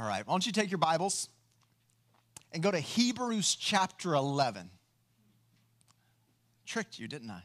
All 0.00 0.06
right, 0.06 0.26
why 0.26 0.32
don't 0.32 0.46
you 0.46 0.52
take 0.52 0.70
your 0.70 0.78
Bibles 0.78 1.28
and 2.52 2.62
go 2.62 2.70
to 2.70 2.78
Hebrews 2.78 3.54
chapter 3.54 4.14
11. 4.14 4.70
Tricked 6.64 6.98
you, 6.98 7.06
didn't 7.06 7.30
I? 7.30 7.42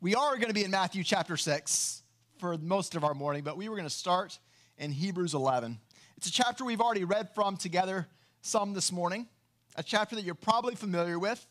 We 0.00 0.14
are 0.14 0.36
going 0.36 0.46
to 0.46 0.54
be 0.54 0.62
in 0.62 0.70
Matthew 0.70 1.02
chapter 1.02 1.36
6 1.36 2.02
for 2.38 2.56
most 2.58 2.94
of 2.94 3.02
our 3.02 3.14
morning, 3.14 3.42
but 3.42 3.56
we 3.56 3.68
were 3.68 3.74
going 3.74 3.88
to 3.88 3.92
start 3.92 4.38
in 4.76 4.92
Hebrews 4.92 5.34
11. 5.34 5.80
It's 6.16 6.28
a 6.28 6.30
chapter 6.30 6.64
we've 6.64 6.80
already 6.80 7.02
read 7.02 7.34
from 7.34 7.56
together 7.56 8.06
some 8.40 8.72
this 8.72 8.92
morning, 8.92 9.26
a 9.74 9.82
chapter 9.82 10.14
that 10.14 10.24
you're 10.24 10.36
probably 10.36 10.76
familiar 10.76 11.18
with. 11.18 11.44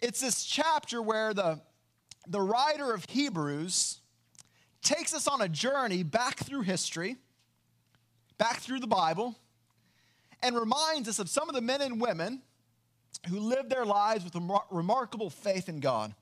It's 0.00 0.22
this 0.22 0.44
chapter 0.44 1.02
where 1.02 1.34
the, 1.34 1.60
the 2.26 2.40
writer 2.40 2.94
of 2.94 3.04
Hebrews 3.10 3.98
takes 4.82 5.12
us 5.12 5.28
on 5.28 5.42
a 5.42 5.50
journey 5.50 6.02
back 6.02 6.38
through 6.38 6.62
history, 6.62 7.18
back 8.40 8.56
through 8.60 8.80
the 8.80 8.86
Bible, 8.86 9.36
and 10.42 10.56
reminds 10.56 11.10
us 11.10 11.18
of 11.18 11.28
some 11.28 11.50
of 11.50 11.54
the 11.54 11.60
men 11.60 11.82
and 11.82 12.00
women 12.00 12.40
who 13.28 13.38
lived 13.38 13.68
their 13.68 13.84
lives 13.84 14.24
with 14.24 14.34
a 14.34 14.60
remarkable 14.70 15.28
faith 15.28 15.68
in 15.68 15.78
God. 15.78 16.14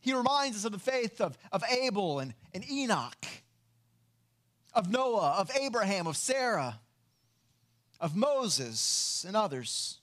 He 0.00 0.14
reminds 0.14 0.56
us 0.56 0.64
of 0.64 0.70
the 0.70 0.78
faith 0.78 1.20
of, 1.20 1.36
of 1.50 1.64
Abel 1.68 2.20
and, 2.20 2.34
and 2.54 2.64
Enoch, 2.70 3.26
of 4.74 4.92
Noah, 4.92 5.32
of 5.38 5.50
Abraham, 5.60 6.06
of 6.06 6.16
Sarah, 6.16 6.78
of 7.98 8.14
Moses, 8.14 9.24
and 9.26 9.36
others. 9.36 9.98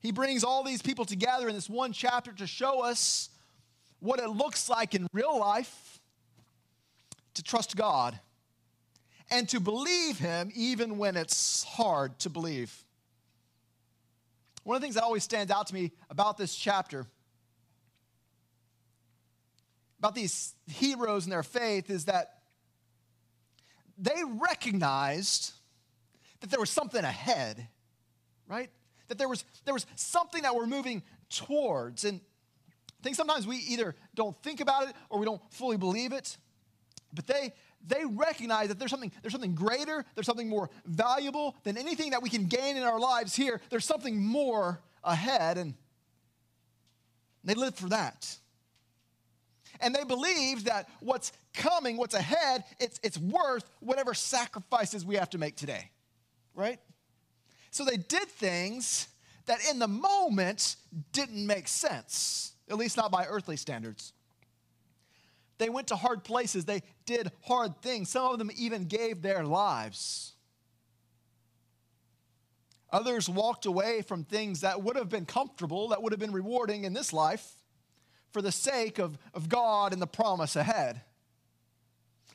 He 0.00 0.10
brings 0.10 0.42
all 0.42 0.64
these 0.64 0.82
people 0.82 1.04
together 1.04 1.48
in 1.48 1.54
this 1.54 1.70
one 1.70 1.92
chapter 1.92 2.32
to 2.32 2.48
show 2.48 2.82
us 2.82 3.30
what 4.00 4.18
it 4.18 4.28
looks 4.28 4.68
like 4.68 4.96
in 4.96 5.06
real 5.12 5.38
life 5.38 6.00
to 7.34 7.44
trust 7.44 7.76
God 7.76 8.18
and 9.30 9.48
to 9.48 9.60
believe 9.60 10.18
Him 10.18 10.50
even 10.54 10.98
when 10.98 11.16
it's 11.16 11.64
hard 11.64 12.18
to 12.20 12.30
believe. 12.30 12.84
One 14.62 14.76
of 14.76 14.82
the 14.82 14.86
things 14.86 14.96
that 14.96 15.04
always 15.04 15.22
stands 15.22 15.52
out 15.52 15.68
to 15.68 15.74
me 15.74 15.92
about 16.10 16.36
this 16.36 16.54
chapter, 16.54 17.06
about 19.98 20.14
these 20.14 20.54
heroes 20.66 21.24
and 21.24 21.32
their 21.32 21.44
faith, 21.44 21.88
is 21.88 22.06
that 22.06 22.40
they 23.98 24.22
recognized 24.24 25.52
that 26.40 26.50
there 26.50 26.60
was 26.60 26.70
something 26.70 27.02
ahead, 27.02 27.68
right? 28.48 28.70
That 29.08 29.18
there 29.18 29.28
was, 29.28 29.44
there 29.64 29.74
was 29.74 29.86
something 29.94 30.42
that 30.42 30.54
we're 30.54 30.66
moving 30.66 31.02
towards. 31.30 32.04
And 32.04 32.20
I 33.00 33.02
think 33.02 33.16
sometimes 33.16 33.46
we 33.46 33.56
either 33.56 33.94
don't 34.14 34.36
think 34.42 34.60
about 34.60 34.88
it 34.88 34.96
or 35.08 35.18
we 35.18 35.24
don't 35.26 35.40
fully 35.52 35.76
believe 35.76 36.12
it. 36.12 36.36
But 37.14 37.26
they, 37.26 37.52
they 37.86 38.04
recognize 38.04 38.68
that 38.68 38.78
there's 38.78 38.90
something, 38.90 39.12
there's 39.22 39.32
something 39.32 39.54
greater, 39.54 40.04
there's 40.14 40.26
something 40.26 40.48
more 40.48 40.70
valuable 40.84 41.56
than 41.64 41.76
anything 41.76 42.10
that 42.10 42.22
we 42.22 42.28
can 42.28 42.46
gain 42.46 42.76
in 42.76 42.82
our 42.82 42.98
lives 42.98 43.34
here. 43.34 43.60
There's 43.70 43.84
something 43.84 44.22
more 44.22 44.80
ahead, 45.04 45.58
and 45.58 45.74
they 47.44 47.54
live 47.54 47.74
for 47.74 47.88
that. 47.90 48.36
And 49.80 49.94
they 49.94 50.04
believe 50.04 50.64
that 50.64 50.88
what's 51.00 51.32
coming, 51.54 51.96
what's 51.96 52.14
ahead, 52.14 52.64
it's, 52.78 52.98
it's 53.02 53.18
worth 53.18 53.68
whatever 53.80 54.14
sacrifices 54.14 55.04
we 55.04 55.16
have 55.16 55.30
to 55.30 55.38
make 55.38 55.56
today, 55.56 55.90
right? 56.54 56.80
So 57.70 57.84
they 57.84 57.96
did 57.98 58.28
things 58.28 59.08
that 59.46 59.58
in 59.70 59.78
the 59.78 59.88
moment 59.88 60.76
didn't 61.12 61.46
make 61.46 61.68
sense, 61.68 62.54
at 62.70 62.76
least 62.76 62.96
not 62.96 63.10
by 63.10 63.26
earthly 63.26 63.56
standards. 63.56 64.12
They 65.58 65.68
went 65.68 65.88
to 65.88 65.96
hard 65.96 66.24
places. 66.24 66.64
They 66.64 66.82
did 67.06 67.30
hard 67.42 67.80
things. 67.80 68.10
Some 68.10 68.32
of 68.32 68.38
them 68.38 68.50
even 68.56 68.84
gave 68.84 69.22
their 69.22 69.44
lives. 69.44 70.34
Others 72.90 73.28
walked 73.28 73.66
away 73.66 74.02
from 74.02 74.24
things 74.24 74.60
that 74.60 74.82
would 74.82 74.96
have 74.96 75.08
been 75.08 75.26
comfortable, 75.26 75.88
that 75.88 76.02
would 76.02 76.12
have 76.12 76.20
been 76.20 76.32
rewarding 76.32 76.84
in 76.84 76.92
this 76.92 77.12
life 77.12 77.52
for 78.32 78.42
the 78.42 78.52
sake 78.52 78.98
of, 78.98 79.18
of 79.34 79.48
God 79.48 79.92
and 79.92 80.00
the 80.00 80.06
promise 80.06 80.56
ahead. 80.56 81.00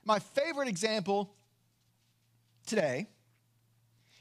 My 0.03 0.19
favorite 0.19 0.67
example 0.67 1.33
today 2.65 3.07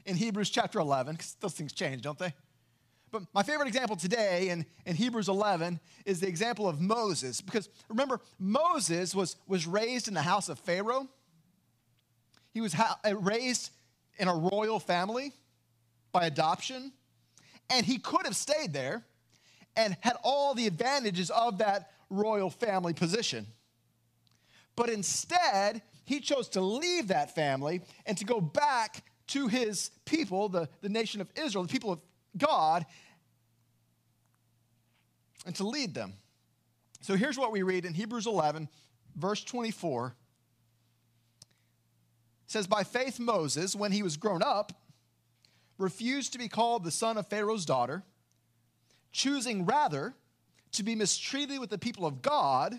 in 0.05 0.17
Hebrews 0.17 0.51
chapter 0.51 0.79
11, 0.79 1.15
because 1.15 1.37
those 1.41 1.55
things 1.55 1.73
change, 1.73 2.03
don't 2.03 2.19
they? 2.19 2.35
But 3.11 3.23
my 3.35 3.43
favorite 3.43 3.67
example 3.67 3.97
today 3.97 4.51
in, 4.51 4.65
in 4.87 4.95
Hebrews 4.95 5.29
11 5.29 5.81
is 6.05 6.21
the 6.21 6.29
example 6.29 6.69
of 6.69 6.81
Moses. 6.81 7.41
Because 7.41 7.69
remember, 7.89 8.21
Moses 8.39 9.15
was, 9.15 9.37
was 9.49 9.67
raised 9.67 10.09
in 10.09 10.15
the 10.15 10.23
house 10.23 10.49
of 10.49 10.59
Pharaoh. 10.61 11.09
He 12.53 12.61
was 12.61 12.73
ha- 12.73 12.99
uh, 13.05 13.17
raised 13.17 13.71
in 14.19 14.29
a 14.29 14.35
royal 14.35 14.79
family 14.79 15.33
by 16.13 16.27
adoption. 16.27 16.93
And 17.69 17.85
he 17.85 17.99
could 17.99 18.27
have 18.27 18.37
stayed 18.37 18.73
there 18.73 19.05
and 19.77 19.97
had 20.01 20.17
all 20.23 20.55
the 20.55 20.67
advantages 20.67 21.31
of 21.31 21.59
that 21.59 21.91
royal 22.11 22.51
family 22.51 22.93
position. 22.93 23.47
But 24.77 24.89
instead, 24.89 25.83
he 26.05 26.21
chose 26.21 26.49
to 26.51 26.61
leave 26.61 27.09
that 27.09 27.35
family 27.35 27.83
and 28.07 28.17
to 28.19 28.25
go 28.25 28.41
back 28.41 29.05
to 29.29 29.47
his 29.47 29.91
people, 30.05 30.49
the, 30.49 30.69
the 30.81 30.89
nation 30.89 31.21
of 31.21 31.29
Israel, 31.37 31.65
the 31.65 31.73
people 31.73 31.93
of 31.93 32.01
God 32.37 32.87
and 35.47 35.55
to 35.57 35.67
lead 35.67 35.95
them. 35.95 36.15
So 37.01 37.17
here's 37.17 37.39
what 37.39 37.53
we 37.53 37.63
read 37.63 37.85
in 37.85 37.95
Hebrews 37.95 38.27
11, 38.27 38.69
verse 39.17 39.43
24. 39.43 40.07
It 40.09 40.15
says, 42.47 42.67
By 42.67 42.83
faith, 42.85 43.19
Moses, 43.19 43.75
when 43.75 43.93
he 43.93 44.03
was 44.03 44.17
grown 44.17 44.43
up, 44.43 44.73
refused 45.79 46.33
to 46.33 46.39
be 46.39 46.49
called 46.49 46.85
the 46.85 46.91
son 46.91 47.17
of 47.17 47.27
Pharaoh's 47.27 47.65
daughter, 47.65 48.03
choosing 49.13 49.65
rather 49.65 50.15
to 50.73 50.83
be 50.83 50.95
mistreated 50.95 51.59
with 51.59 51.71
the 51.71 51.79
people 51.79 52.07
of 52.07 52.23
God 52.23 52.79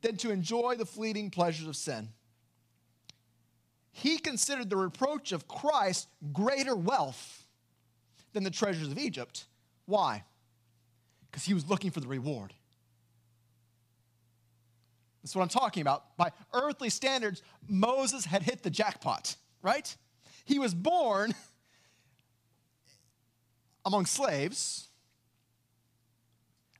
than 0.00 0.16
to 0.18 0.30
enjoy 0.30 0.74
the 0.76 0.86
fleeting 0.86 1.30
pleasures 1.30 1.68
of 1.68 1.76
sin. 1.76 2.08
He 3.92 4.18
considered 4.18 4.70
the 4.70 4.76
reproach 4.76 5.32
of 5.32 5.46
Christ 5.46 6.08
greater 6.32 6.74
wealth 6.74 7.43
than 8.34 8.44
the 8.44 8.50
treasures 8.50 8.88
of 8.88 8.98
Egypt. 8.98 9.46
Why? 9.86 10.24
Because 11.30 11.44
he 11.44 11.54
was 11.54 11.68
looking 11.68 11.90
for 11.90 12.00
the 12.00 12.08
reward. 12.08 12.52
That's 15.22 15.34
what 15.34 15.42
I'm 15.42 15.48
talking 15.48 15.80
about. 15.80 16.16
By 16.18 16.32
earthly 16.52 16.90
standards, 16.90 17.42
Moses 17.66 18.26
had 18.26 18.42
hit 18.42 18.62
the 18.62 18.68
jackpot, 18.68 19.36
right? 19.62 19.96
He 20.44 20.58
was 20.58 20.74
born 20.74 21.34
among 23.86 24.04
slaves, 24.04 24.88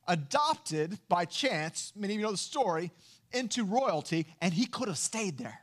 adopted 0.06 0.98
by 1.08 1.24
chance, 1.24 1.92
many 1.96 2.14
of 2.14 2.20
you 2.20 2.26
know 2.26 2.32
the 2.32 2.36
story, 2.36 2.92
into 3.32 3.64
royalty, 3.64 4.26
and 4.42 4.52
he 4.52 4.66
could 4.66 4.88
have 4.88 4.98
stayed 4.98 5.38
there. 5.38 5.60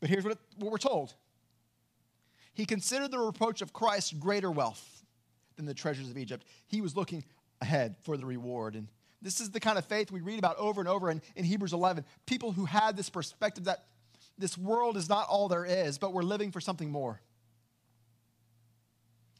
But 0.00 0.10
here's 0.10 0.24
what, 0.24 0.34
it, 0.34 0.38
what 0.58 0.70
we're 0.70 0.78
told 0.78 1.14
he 2.56 2.64
considered 2.64 3.10
the 3.10 3.18
reproach 3.18 3.60
of 3.60 3.74
Christ 3.74 4.18
greater 4.18 4.50
wealth 4.50 5.04
than 5.56 5.66
the 5.66 5.74
treasures 5.74 6.08
of 6.08 6.16
Egypt. 6.16 6.46
He 6.66 6.80
was 6.80 6.96
looking 6.96 7.22
ahead 7.60 7.96
for 8.02 8.16
the 8.16 8.24
reward. 8.24 8.74
And 8.74 8.88
this 9.20 9.42
is 9.42 9.50
the 9.50 9.60
kind 9.60 9.76
of 9.76 9.84
faith 9.84 10.10
we 10.10 10.22
read 10.22 10.38
about 10.38 10.56
over 10.56 10.80
and 10.80 10.88
over 10.88 11.10
in, 11.10 11.20
in 11.34 11.44
Hebrews 11.44 11.74
11. 11.74 12.06
People 12.24 12.52
who 12.52 12.64
had 12.64 12.96
this 12.96 13.10
perspective 13.10 13.64
that 13.64 13.84
this 14.38 14.56
world 14.56 14.96
is 14.96 15.06
not 15.06 15.28
all 15.28 15.48
there 15.48 15.66
is, 15.66 15.98
but 15.98 16.14
we're 16.14 16.22
living 16.22 16.50
for 16.50 16.62
something 16.62 16.90
more. 16.90 17.20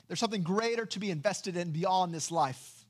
There's 0.08 0.20
something 0.20 0.42
greater 0.42 0.84
to 0.84 0.98
be 0.98 1.10
invested 1.10 1.56
in 1.56 1.70
beyond 1.70 2.12
this 2.12 2.30
life. 2.30 2.84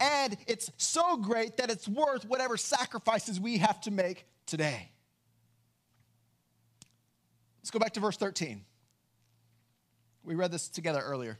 And 0.00 0.36
it's 0.48 0.68
so 0.78 1.16
great 1.16 1.58
that 1.58 1.70
it's 1.70 1.86
worth 1.86 2.24
whatever 2.24 2.56
sacrifices 2.56 3.38
we 3.38 3.58
have 3.58 3.80
to 3.82 3.92
make 3.92 4.26
today. 4.46 4.90
Let's 7.68 7.74
go 7.74 7.80
back 7.80 7.92
to 7.92 8.00
verse 8.00 8.16
13. 8.16 8.64
We 10.24 10.34
read 10.34 10.50
this 10.50 10.68
together 10.68 11.02
earlier. 11.04 11.38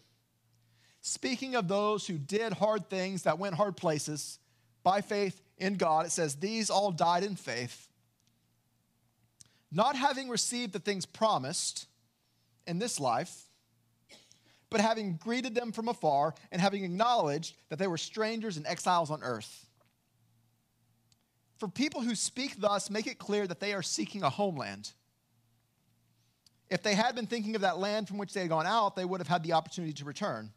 Speaking 1.00 1.54
of 1.54 1.68
those 1.68 2.06
who 2.06 2.18
did 2.18 2.52
hard 2.52 2.90
things, 2.90 3.22
that 3.22 3.38
went 3.38 3.54
hard 3.54 3.78
places, 3.78 4.38
by 4.82 5.00
faith 5.00 5.40
in 5.56 5.76
God, 5.76 6.04
it 6.04 6.12
says, 6.12 6.34
These 6.34 6.68
all 6.68 6.92
died 6.92 7.24
in 7.24 7.34
faith, 7.34 7.88
not 9.72 9.96
having 9.96 10.28
received 10.28 10.74
the 10.74 10.80
things 10.80 11.06
promised 11.06 11.86
in 12.66 12.78
this 12.78 13.00
life, 13.00 13.48
but 14.68 14.82
having 14.82 15.16
greeted 15.16 15.54
them 15.54 15.72
from 15.72 15.88
afar 15.88 16.34
and 16.52 16.60
having 16.60 16.84
acknowledged 16.84 17.56
that 17.70 17.78
they 17.78 17.86
were 17.86 17.96
strangers 17.96 18.58
and 18.58 18.66
exiles 18.66 19.10
on 19.10 19.22
earth. 19.22 19.66
For 21.56 21.68
people 21.68 22.02
who 22.02 22.14
speak 22.14 22.60
thus, 22.60 22.90
make 22.90 23.06
it 23.06 23.18
clear 23.18 23.46
that 23.46 23.60
they 23.60 23.72
are 23.72 23.82
seeking 23.82 24.22
a 24.22 24.28
homeland. 24.28 24.92
If 26.70 26.82
they 26.82 26.94
had 26.94 27.14
been 27.14 27.26
thinking 27.26 27.54
of 27.54 27.62
that 27.62 27.78
land 27.78 28.08
from 28.08 28.18
which 28.18 28.32
they 28.34 28.40
had 28.40 28.50
gone 28.50 28.66
out, 28.66 28.94
they 28.94 29.04
would 29.04 29.20
have 29.20 29.28
had 29.28 29.42
the 29.42 29.54
opportunity 29.54 29.94
to 29.94 30.04
return. 30.04 30.52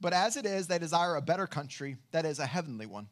But 0.00 0.12
as 0.12 0.36
it 0.36 0.44
is, 0.44 0.66
they 0.66 0.78
desire 0.78 1.14
a 1.14 1.22
better 1.22 1.46
country, 1.46 1.96
that 2.10 2.24
is, 2.24 2.40
a 2.40 2.46
heavenly 2.46 2.86
one. 2.86 3.08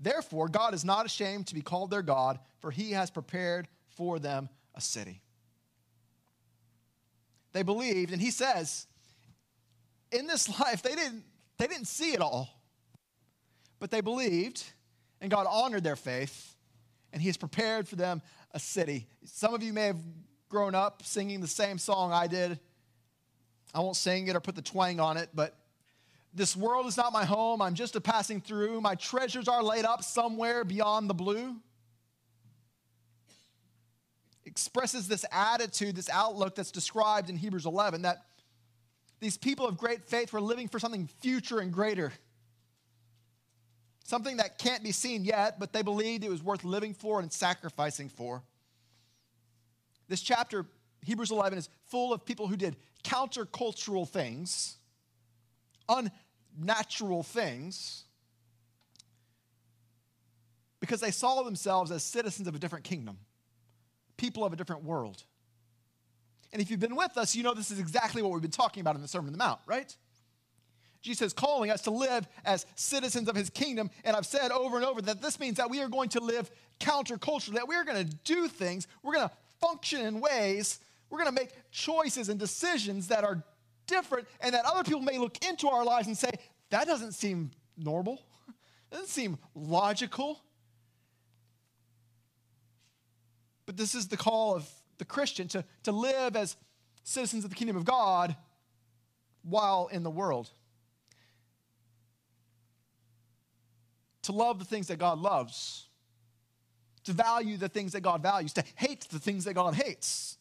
Therefore, 0.00 0.48
God 0.48 0.72
is 0.72 0.84
not 0.84 1.04
ashamed 1.04 1.46
to 1.48 1.54
be 1.54 1.60
called 1.60 1.90
their 1.90 2.02
God, 2.02 2.38
for 2.60 2.70
he 2.70 2.92
has 2.92 3.10
prepared 3.10 3.68
for 3.88 4.18
them 4.18 4.48
a 4.74 4.80
city. 4.80 5.20
They 7.52 7.62
believed, 7.62 8.12
and 8.12 8.20
he 8.20 8.30
says, 8.30 8.86
in 10.10 10.26
this 10.26 10.48
life, 10.60 10.82
they 10.82 10.94
didn't, 10.94 11.24
they 11.58 11.66
didn't 11.66 11.86
see 11.88 12.12
it 12.12 12.20
all, 12.20 12.48
but 13.78 13.90
they 13.90 14.00
believed, 14.00 14.64
and 15.20 15.30
God 15.30 15.46
honored 15.48 15.84
their 15.84 15.96
faith, 15.96 16.56
and 17.12 17.20
he 17.20 17.28
has 17.28 17.36
prepared 17.36 17.86
for 17.86 17.96
them 17.96 18.22
a 18.52 18.58
city. 18.58 19.06
Some 19.24 19.54
of 19.54 19.62
you 19.62 19.72
may 19.72 19.86
have 19.86 20.00
grown 20.54 20.76
up 20.76 21.02
singing 21.04 21.40
the 21.40 21.48
same 21.48 21.78
song 21.78 22.12
I 22.12 22.28
did. 22.28 22.60
I 23.74 23.80
won't 23.80 23.96
sing 23.96 24.28
it 24.28 24.36
or 24.36 24.40
put 24.40 24.54
the 24.54 24.62
twang 24.62 25.00
on 25.00 25.16
it, 25.16 25.30
but 25.34 25.58
this 26.32 26.56
world 26.56 26.86
is 26.86 26.96
not 26.96 27.12
my 27.12 27.24
home. 27.24 27.60
I'm 27.60 27.74
just 27.74 27.96
a 27.96 28.00
passing 28.00 28.40
through. 28.40 28.80
My 28.80 28.94
treasures 28.94 29.48
are 29.48 29.64
laid 29.64 29.84
up 29.84 30.04
somewhere 30.04 30.62
beyond 30.62 31.10
the 31.10 31.14
blue. 31.14 31.56
Expresses 34.44 35.08
this 35.08 35.24
attitude, 35.32 35.96
this 35.96 36.08
outlook 36.08 36.54
that's 36.54 36.70
described 36.70 37.30
in 37.30 37.36
Hebrews 37.36 37.66
11 37.66 38.02
that 38.02 38.18
these 39.18 39.36
people 39.36 39.66
of 39.66 39.76
great 39.76 40.04
faith 40.04 40.32
were 40.32 40.40
living 40.40 40.68
for 40.68 40.78
something 40.78 41.08
future 41.20 41.58
and 41.58 41.72
greater. 41.72 42.12
Something 44.04 44.36
that 44.36 44.58
can't 44.58 44.84
be 44.84 44.92
seen 44.92 45.24
yet, 45.24 45.58
but 45.58 45.72
they 45.72 45.82
believed 45.82 46.22
it 46.22 46.30
was 46.30 46.44
worth 46.44 46.62
living 46.62 46.94
for 46.94 47.18
and 47.18 47.32
sacrificing 47.32 48.08
for. 48.08 48.44
This 50.08 50.20
chapter, 50.20 50.66
Hebrews 51.04 51.30
11, 51.30 51.58
is 51.58 51.68
full 51.86 52.12
of 52.12 52.24
people 52.24 52.46
who 52.46 52.56
did 52.56 52.76
countercultural 53.04 54.08
things, 54.08 54.76
unnatural 55.88 57.22
things, 57.22 58.04
because 60.80 61.00
they 61.00 61.10
saw 61.10 61.42
themselves 61.42 61.90
as 61.90 62.02
citizens 62.02 62.46
of 62.46 62.54
a 62.54 62.58
different 62.58 62.84
kingdom, 62.84 63.18
people 64.16 64.44
of 64.44 64.52
a 64.52 64.56
different 64.56 64.84
world. 64.84 65.22
And 66.52 66.60
if 66.60 66.70
you've 66.70 66.80
been 66.80 66.94
with 66.94 67.16
us, 67.16 67.34
you 67.34 67.42
know 67.42 67.54
this 67.54 67.70
is 67.70 67.78
exactly 67.80 68.22
what 68.22 68.32
we've 68.32 68.42
been 68.42 68.50
talking 68.50 68.80
about 68.80 68.94
in 68.94 69.02
the 69.02 69.08
Sermon 69.08 69.28
on 69.28 69.32
the 69.32 69.38
Mount, 69.38 69.60
right? 69.66 69.94
Jesus 71.04 71.28
is 71.28 71.32
calling 71.34 71.70
us 71.70 71.82
to 71.82 71.90
live 71.90 72.26
as 72.44 72.64
citizens 72.76 73.28
of 73.28 73.36
his 73.36 73.50
kingdom. 73.50 73.90
And 74.04 74.16
I've 74.16 74.24
said 74.24 74.50
over 74.50 74.76
and 74.76 74.86
over 74.86 75.02
that 75.02 75.20
this 75.20 75.38
means 75.38 75.58
that 75.58 75.68
we 75.68 75.80
are 75.80 75.88
going 75.88 76.08
to 76.10 76.20
live 76.20 76.50
counterculturally, 76.80 77.54
that 77.54 77.68
we 77.68 77.76
are 77.76 77.84
going 77.84 78.06
to 78.06 78.16
do 78.24 78.48
things, 78.48 78.86
we're 79.02 79.14
going 79.14 79.28
to 79.28 79.34
function 79.64 80.00
in 80.06 80.20
ways, 80.20 80.80
we're 81.10 81.18
going 81.18 81.34
to 81.34 81.40
make 81.40 81.50
choices 81.70 82.28
and 82.28 82.38
decisions 82.38 83.08
that 83.08 83.24
are 83.24 83.42
different, 83.86 84.26
and 84.40 84.54
that 84.54 84.64
other 84.64 84.82
people 84.82 85.00
may 85.00 85.18
look 85.18 85.44
into 85.46 85.68
our 85.68 85.84
lives 85.84 86.06
and 86.06 86.16
say, 86.16 86.30
that 86.70 86.86
doesn't 86.86 87.12
seem 87.12 87.50
normal, 87.76 88.22
that 88.90 88.96
doesn't 88.96 89.08
seem 89.08 89.38
logical. 89.54 90.40
But 93.66 93.76
this 93.76 93.94
is 93.94 94.08
the 94.08 94.16
call 94.16 94.54
of 94.54 94.68
the 94.98 95.04
Christian 95.04 95.48
to, 95.48 95.64
to 95.84 95.92
live 95.92 96.36
as 96.36 96.56
citizens 97.02 97.44
of 97.44 97.50
the 97.50 97.56
kingdom 97.56 97.76
of 97.76 97.84
God 97.84 98.36
while 99.42 99.88
in 99.92 100.02
the 100.02 100.10
world. 100.10 100.50
To 104.22 104.32
love 104.32 104.58
the 104.58 104.64
things 104.64 104.88
that 104.88 104.98
God 104.98 105.18
loves, 105.18 105.86
to 107.04 107.12
value 107.12 107.56
the 107.56 107.68
things 107.68 107.92
that 107.92 108.00
God 108.00 108.22
values, 108.22 108.52
to 108.54 108.64
hate 108.76 109.02
the 109.10 109.18
things 109.18 109.44
that 109.44 109.54
God 109.54 109.74
hates, 109.74 110.38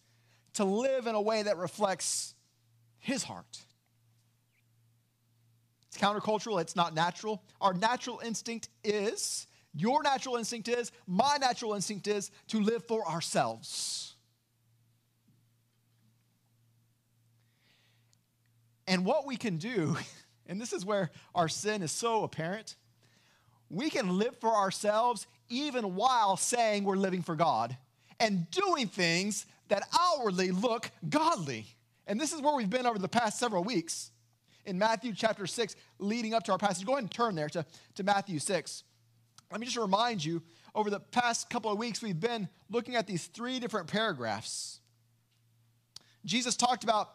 to 0.53 0.63
live 0.63 1.07
in 1.07 1.15
a 1.15 1.21
way 1.21 1.43
that 1.43 1.57
reflects 1.57 2.35
His 2.99 3.23
heart. 3.23 3.59
It's 5.87 5.97
countercultural, 5.97 6.59
it's 6.61 6.75
not 6.75 6.95
natural. 6.95 7.43
Our 7.61 7.73
natural 7.73 8.19
instinct 8.23 8.69
is, 8.83 9.45
your 9.75 10.01
natural 10.03 10.37
instinct 10.37 10.67
is, 10.67 10.91
my 11.05 11.37
natural 11.39 11.73
instinct 11.73 12.07
is 12.07 12.31
to 12.47 12.59
live 12.59 12.85
for 12.87 13.07
ourselves. 13.07 14.15
And 18.87 19.05
what 19.05 19.25
we 19.25 19.37
can 19.37 19.57
do, 19.57 19.97
and 20.47 20.59
this 20.59 20.73
is 20.73 20.85
where 20.85 21.11
our 21.35 21.47
sin 21.47 21.81
is 21.81 21.91
so 21.91 22.23
apparent, 22.23 22.75
we 23.69 23.89
can 23.89 24.17
live 24.17 24.37
for 24.39 24.55
ourselves 24.55 25.25
even 25.49 25.95
while 25.95 26.37
saying 26.37 26.83
we're 26.83 26.95
living 26.95 27.21
for 27.21 27.35
God 27.35 27.75
and 28.19 28.49
doing 28.51 28.87
things 28.87 29.45
that 29.69 29.87
outwardly 29.97 30.51
look 30.51 30.89
godly. 31.09 31.65
And 32.07 32.19
this 32.19 32.33
is 32.33 32.41
where 32.41 32.55
we've 32.55 32.69
been 32.69 32.85
over 32.85 32.99
the 32.99 33.07
past 33.07 33.39
several 33.39 33.63
weeks 33.63 34.11
in 34.65 34.77
Matthew 34.77 35.13
chapter 35.13 35.47
6, 35.47 35.75
leading 35.99 36.33
up 36.33 36.43
to 36.43 36.51
our 36.51 36.57
passage. 36.57 36.85
Go 36.85 36.93
ahead 36.93 37.03
and 37.03 37.11
turn 37.11 37.35
there 37.35 37.49
to, 37.49 37.65
to 37.95 38.03
Matthew 38.03 38.39
6. 38.39 38.83
Let 39.51 39.59
me 39.59 39.65
just 39.65 39.77
remind 39.77 40.23
you 40.23 40.41
over 40.75 40.89
the 40.89 40.99
past 40.99 41.49
couple 41.49 41.71
of 41.71 41.77
weeks, 41.77 42.01
we've 42.01 42.19
been 42.19 42.49
looking 42.69 42.95
at 42.95 43.05
these 43.05 43.27
three 43.27 43.59
different 43.59 43.87
paragraphs. 43.87 44.79
Jesus 46.25 46.55
talked 46.55 46.83
about 46.83 47.11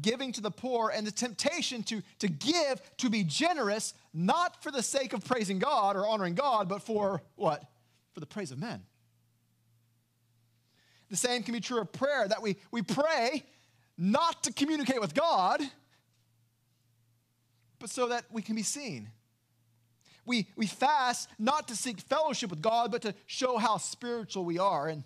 giving 0.00 0.32
to 0.32 0.40
the 0.40 0.50
poor 0.50 0.90
and 0.94 1.06
the 1.06 1.10
temptation 1.10 1.82
to, 1.84 2.02
to 2.18 2.28
give, 2.28 2.80
to 2.98 3.08
be 3.08 3.24
generous, 3.24 3.94
not 4.12 4.62
for 4.62 4.70
the 4.70 4.82
sake 4.82 5.12
of 5.12 5.24
praising 5.24 5.58
God 5.58 5.96
or 5.96 6.06
honoring 6.06 6.34
God, 6.34 6.68
but 6.68 6.82
for 6.82 7.22
what? 7.34 7.62
For 8.12 8.20
the 8.20 8.26
praise 8.26 8.50
of 8.50 8.58
men. 8.58 8.82
The 11.08 11.16
same 11.16 11.42
can 11.42 11.54
be 11.54 11.60
true 11.60 11.80
of 11.80 11.92
prayer 11.92 12.26
that 12.28 12.42
we, 12.42 12.56
we 12.70 12.82
pray 12.82 13.44
not 13.96 14.42
to 14.44 14.52
communicate 14.52 15.00
with 15.00 15.14
God, 15.14 15.62
but 17.78 17.90
so 17.90 18.08
that 18.08 18.24
we 18.30 18.42
can 18.42 18.56
be 18.56 18.62
seen. 18.62 19.10
We, 20.24 20.48
we 20.56 20.66
fast 20.66 21.30
not 21.38 21.68
to 21.68 21.76
seek 21.76 22.00
fellowship 22.00 22.50
with 22.50 22.60
God, 22.60 22.90
but 22.90 23.02
to 23.02 23.14
show 23.26 23.58
how 23.58 23.76
spiritual 23.76 24.44
we 24.44 24.58
are. 24.58 24.88
And 24.88 25.04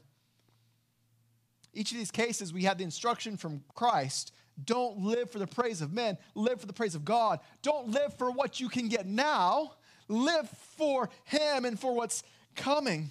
each 1.74 1.92
of 1.92 1.98
these 1.98 2.10
cases, 2.10 2.52
we 2.52 2.64
have 2.64 2.78
the 2.78 2.84
instruction 2.84 3.36
from 3.36 3.62
Christ 3.74 4.32
don't 4.64 4.98
live 4.98 5.30
for 5.30 5.38
the 5.38 5.46
praise 5.46 5.80
of 5.80 5.92
men, 5.92 6.18
live 6.34 6.60
for 6.60 6.66
the 6.66 6.72
praise 6.72 6.94
of 6.94 7.04
God. 7.04 7.40
Don't 7.62 7.88
live 7.90 8.14
for 8.14 8.30
what 8.30 8.60
you 8.60 8.68
can 8.68 8.88
get 8.88 9.06
now, 9.06 9.72
live 10.08 10.48
for 10.76 11.10
Him 11.24 11.64
and 11.64 11.78
for 11.78 11.94
what's 11.94 12.22
coming. 12.56 13.10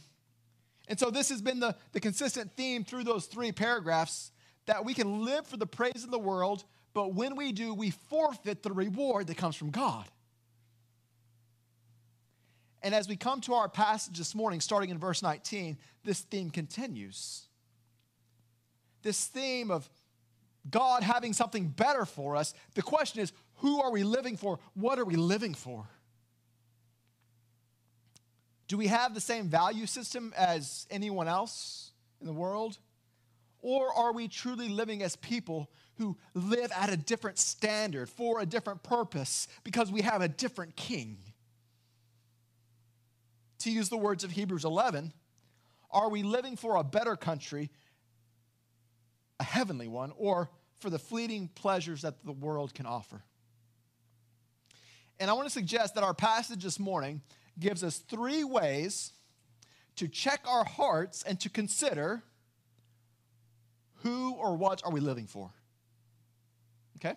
And 0.88 1.00
so, 1.00 1.10
this 1.10 1.30
has 1.30 1.42
been 1.42 1.60
the, 1.60 1.76
the 1.92 2.00
consistent 2.00 2.52
theme 2.54 2.84
through 2.84 3.04
those 3.04 3.26
three 3.26 3.52
paragraphs 3.52 4.32
that 4.66 4.86
we 4.86 4.94
can 4.94 5.26
live 5.26 5.48
for 5.48 5.58
the 5.58 5.68
praise 5.68 6.04
of 6.04 6.12
the 6.12 6.20
world, 6.20 6.64
but 6.94 7.14
when 7.14 7.36
we 7.36 7.52
do, 7.52 7.74
we 7.74 7.92
forfeit 7.92 8.64
the 8.64 8.72
reward 8.72 9.28
that 9.28 9.38
comes 9.38 9.56
from 9.56 9.72
God. 9.72 10.06
And 12.82 12.96
as 12.96 13.08
we 13.08 13.16
come 13.16 13.42
to 13.42 13.56
our 13.56 13.68
passage 13.68 14.18
this 14.18 14.34
morning, 14.34 14.62
starting 14.62 14.90
in 14.90 14.98
verse 14.98 15.22
19, 15.22 15.78
this 16.04 16.22
theme 16.22 16.50
continues. 16.50 17.48
This 19.02 19.26
theme 19.26 19.70
of 19.72 19.90
God 20.70 21.04
having 21.04 21.34
something 21.34 21.68
better 21.68 22.06
for 22.06 22.36
us. 22.36 22.54
The 22.76 22.82
question 22.82 23.22
is, 23.22 23.32
who 23.56 23.82
are 23.82 23.92
we 23.92 24.04
living 24.04 24.38
for? 24.38 24.60
What 24.74 25.00
are 25.00 25.06
we 25.06 25.16
living 25.16 25.54
for? 25.54 25.88
Do 28.68 28.78
we 28.78 28.88
have 28.88 29.14
the 29.14 29.22
same 29.22 29.48
value 29.48 29.86
system 29.86 30.34
as 30.38 30.86
anyone 30.90 31.28
else 31.28 31.92
in 32.22 32.28
the 32.28 32.34
world? 32.34 32.78
Or 33.62 33.92
are 33.94 34.14
we 34.14 34.28
truly 34.28 34.70
living 34.70 35.04
as 35.04 35.16
people 35.16 35.70
who 35.98 36.18
live 36.34 36.72
at 36.74 36.90
a 36.90 36.96
different 36.96 37.40
standard 37.40 38.10
for 38.10 38.40
a 38.40 38.46
different 38.46 38.84
purpose 38.84 39.48
because 39.64 39.92
we 39.92 40.02
have 40.02 40.22
a 40.22 40.28
different 40.28 40.76
king? 40.76 41.18
To 43.60 43.72
use 43.72 43.90
the 43.90 43.98
words 43.98 44.24
of 44.24 44.32
Hebrews 44.32 44.64
11, 44.64 45.12
are 45.92 46.10
we 46.10 46.24
living 46.24 46.56
for 46.56 46.78
a 46.78 46.84
better 46.84 47.16
country, 47.16 47.70
a 49.40 49.44
heavenly 49.44 49.88
one, 49.88 50.12
or 50.18 50.50
for 50.80 50.90
the 50.90 51.00
fleeting 51.00 51.50
pleasures 51.56 52.02
that 52.02 52.26
the 52.26 52.32
world 52.32 52.74
can 52.74 52.86
offer? 52.86 53.22
And 55.20 55.30
I 55.30 55.34
want 55.34 55.48
to 55.48 55.54
suggest 55.54 55.96
that 55.96 56.04
our 56.04 56.14
passage 56.14 56.64
this 56.64 56.80
morning 56.80 57.22
gives 57.60 57.84
us 57.84 57.98
three 57.98 58.44
ways 58.44 59.12
to 59.98 60.08
check 60.08 60.42
our 60.48 60.64
hearts 60.64 61.24
and 61.24 61.40
to 61.42 61.50
consider 61.50 62.24
who 64.04 64.34
or 64.36 64.56
what 64.56 64.82
are 64.86 64.92
we 64.92 65.02
living 65.02 65.28
for? 65.28 65.52
Okay? 66.98 67.16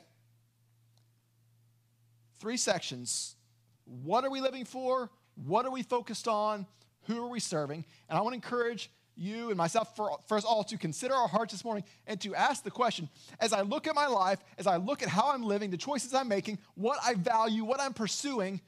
Three 2.41 2.57
sections. 2.57 3.37
What 3.85 4.25
are 4.25 4.31
we 4.31 4.41
living 4.41 4.65
for? 4.65 5.11
What 5.37 5.65
are 5.65 5.71
we 5.71 5.85
focused 5.85 6.27
on? 6.27 6.67
Who 7.03 7.25
are 7.25 7.29
we 7.29 7.41
serving? 7.41 7.85
And 8.09 8.19
I 8.19 8.21
want 8.23 8.33
to 8.33 8.37
encourage 8.37 8.91
you 9.17 9.49
and 9.49 9.57
myself, 9.57 9.95
for, 9.97 10.19
us 10.31 10.45
all, 10.45 10.65
to 10.65 10.79
consider 10.79 11.15
our 11.15 11.29
hearts 11.29 11.53
this 11.53 11.65
morning 11.65 11.85
and 12.07 12.21
to 12.23 12.35
ask 12.35 12.65
the 12.65 12.71
question 12.71 13.09
as 13.41 13.53
I 13.53 13.63
look 13.63 13.87
at 13.87 13.95
my 13.95 14.07
life, 14.07 14.39
as 14.59 14.67
I 14.67 14.77
look 14.77 15.03
at 15.03 15.09
how 15.09 15.31
I'm 15.33 15.43
living, 15.43 15.71
the 15.71 15.77
choices 15.77 16.15
I'm 16.15 16.29
making, 16.29 16.59
what 16.75 16.99
I 17.05 17.15
value, 17.15 17.65
what 17.65 17.81
I'm 17.81 17.93
pursuing, 17.93 18.61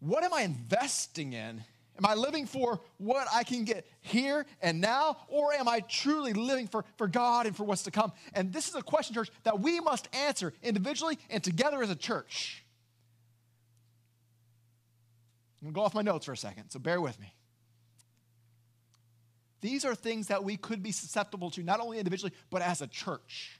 what 0.00 0.24
am 0.24 0.32
I 0.32 0.42
investing 0.42 1.32
in? 1.32 1.62
Am 1.98 2.04
I 2.04 2.14
living 2.14 2.46
for 2.46 2.80
what 2.98 3.26
I 3.32 3.42
can 3.42 3.64
get 3.64 3.86
here 4.02 4.44
and 4.60 4.80
now, 4.80 5.16
or 5.28 5.54
am 5.54 5.66
I 5.66 5.80
truly 5.80 6.34
living 6.34 6.68
for, 6.68 6.84
for 6.98 7.08
God 7.08 7.46
and 7.46 7.56
for 7.56 7.64
what's 7.64 7.84
to 7.84 7.90
come? 7.90 8.12
And 8.34 8.52
this 8.52 8.68
is 8.68 8.74
a 8.74 8.82
question, 8.82 9.14
church, 9.14 9.30
that 9.44 9.60
we 9.60 9.80
must 9.80 10.08
answer 10.14 10.52
individually 10.62 11.18
and 11.30 11.42
together 11.42 11.82
as 11.82 11.90
a 11.90 11.96
church. 11.96 12.64
I'm 15.60 15.68
going 15.68 15.74
to 15.74 15.78
go 15.78 15.84
off 15.84 15.94
my 15.94 16.02
notes 16.02 16.26
for 16.26 16.32
a 16.32 16.36
second, 16.36 16.68
so 16.68 16.78
bear 16.78 17.00
with 17.00 17.18
me. 17.18 17.35
These 19.66 19.84
are 19.84 19.96
things 19.96 20.28
that 20.28 20.44
we 20.44 20.56
could 20.56 20.80
be 20.80 20.92
susceptible 20.92 21.50
to, 21.50 21.62
not 21.64 21.80
only 21.80 21.98
individually, 21.98 22.32
but 22.50 22.62
as 22.62 22.82
a 22.82 22.86
church. 22.86 23.58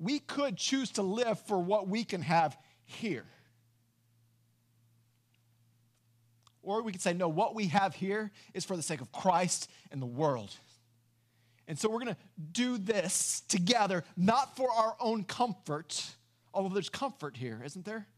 We 0.00 0.18
could 0.18 0.56
choose 0.56 0.90
to 0.92 1.02
live 1.02 1.38
for 1.46 1.56
what 1.56 1.86
we 1.86 2.02
can 2.02 2.22
have 2.22 2.58
here. 2.84 3.24
Or 6.60 6.82
we 6.82 6.90
could 6.90 7.00
say, 7.00 7.12
no, 7.12 7.28
what 7.28 7.54
we 7.54 7.68
have 7.68 7.94
here 7.94 8.32
is 8.52 8.64
for 8.64 8.76
the 8.76 8.82
sake 8.82 9.00
of 9.00 9.12
Christ 9.12 9.70
and 9.92 10.02
the 10.02 10.06
world. 10.06 10.52
And 11.68 11.78
so 11.78 11.88
we're 11.88 12.00
going 12.00 12.16
to 12.16 12.20
do 12.50 12.78
this 12.78 13.44
together, 13.46 14.02
not 14.16 14.56
for 14.56 14.72
our 14.72 14.96
own 14.98 15.22
comfort, 15.22 16.04
although 16.52 16.74
there's 16.74 16.88
comfort 16.88 17.36
here, 17.36 17.62
isn't 17.64 17.84
there? 17.84 18.08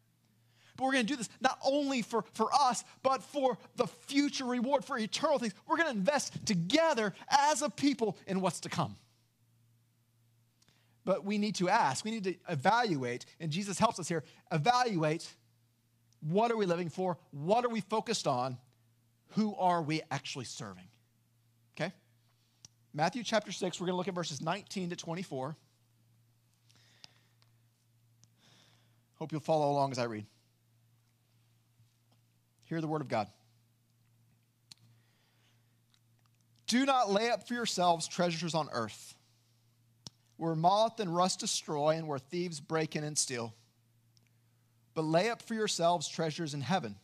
But 0.79 0.85
we're 0.85 0.93
going 0.93 1.07
to 1.07 1.13
do 1.13 1.17
this 1.17 1.29
not 1.41 1.59
only 1.65 2.03
for, 2.03 2.25
for 2.35 2.49
us, 2.55 2.85
but 3.03 3.21
for 3.21 3.59
the 3.75 3.89
future 3.89 4.45
reward, 4.45 4.85
for 4.85 4.97
eternal 4.97 5.41
things. 5.41 5.53
We're 5.67 5.77
going 5.77 5.91
to 5.91 5.99
invest 5.99 6.47
together 6.47 7.13
as 7.29 7.63
a 7.63 7.69
people 7.69 8.17
in 8.29 8.41
what's 8.41 8.61
to 8.61 8.69
come. 8.69 8.95
But 11.05 11.25
we 11.25 11.37
need 11.37 11.57
to 11.57 11.69
ask, 11.69 12.05
we 12.05 12.13
need 12.13 12.25
to 12.25 12.35
evaluate, 12.49 13.27
and 13.41 13.51
Jesus 13.51 13.77
helps 13.77 13.99
us 13.99 14.07
here 14.07 14.23
evaluate 14.53 15.29
what 16.21 16.53
are 16.53 16.57
we 16.57 16.65
living 16.65 16.91
for? 16.91 17.19
What 17.33 17.65
are 17.65 17.71
we 17.71 17.81
focused 17.81 18.29
on? 18.29 18.57
Who 19.31 19.57
are 19.57 19.83
we 19.83 20.03
actually 20.13 20.45
serving? 20.45 20.89
Okay? 21.77 21.93
Matthew 22.95 23.25
chapter 23.25 23.51
6, 23.51 23.81
we're 23.81 23.87
going 23.87 23.95
to 23.95 23.97
look 23.97 24.09
at 24.09 24.15
verses 24.15 24.41
19 24.41 24.91
to 24.91 24.97
24. 24.97 25.57
Hope 29.17 29.33
you'll 29.33 29.41
follow 29.41 29.73
along 29.73 29.91
as 29.91 29.99
I 29.99 30.05
read. 30.05 30.27
Hear 32.69 32.81
the 32.83 32.87
word 32.87 33.01
of 33.01 33.09
God. 33.09 33.29
Do 36.67 36.85
not 36.85 37.11
lay 37.11 37.31
up 37.31 37.49
for 37.49 37.55
yourselves 37.55 38.07
treasures 38.07 38.55
on 38.55 38.69
earth, 38.73 39.15
where 40.37 40.55
moth 40.55 41.01
and 41.01 41.15
rust 41.15 41.41
destroy, 41.41 41.97
and 41.97 42.07
where 42.07 42.19
thieves 42.19 42.61
break 42.61 42.95
in 42.95 43.05
and 43.05 43.17
steal. 43.17 43.55
But 44.95 45.03
lay 45.03 45.31
up 45.31 45.41
for 45.41 45.55
yourselves 45.55 46.09
treasures 46.09 46.53
in 46.53 46.61
heaven, 46.61 46.97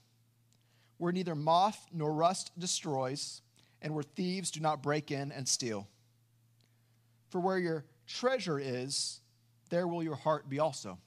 where 0.99 1.13
neither 1.13 1.35
moth 1.35 1.87
nor 1.93 2.13
rust 2.13 2.53
destroys, 2.59 3.41
and 3.81 3.95
where 3.95 4.03
thieves 4.03 4.51
do 4.51 4.61
not 4.61 4.83
break 4.83 5.11
in 5.11 5.33
and 5.33 5.49
steal. 5.49 5.89
For 7.31 7.41
where 7.41 7.59
your 7.59 7.87
treasure 8.07 8.59
is, 8.59 9.21
there 9.71 9.89
will 9.89 10.03
your 10.03 10.15
heart 10.15 10.47
be 10.49 10.59
also. 10.59 10.99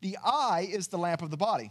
The 0.00 0.18
eye 0.24 0.68
is 0.68 0.88
the 0.88 0.98
lamp 0.98 1.22
of 1.22 1.30
the 1.30 1.36
body. 1.36 1.70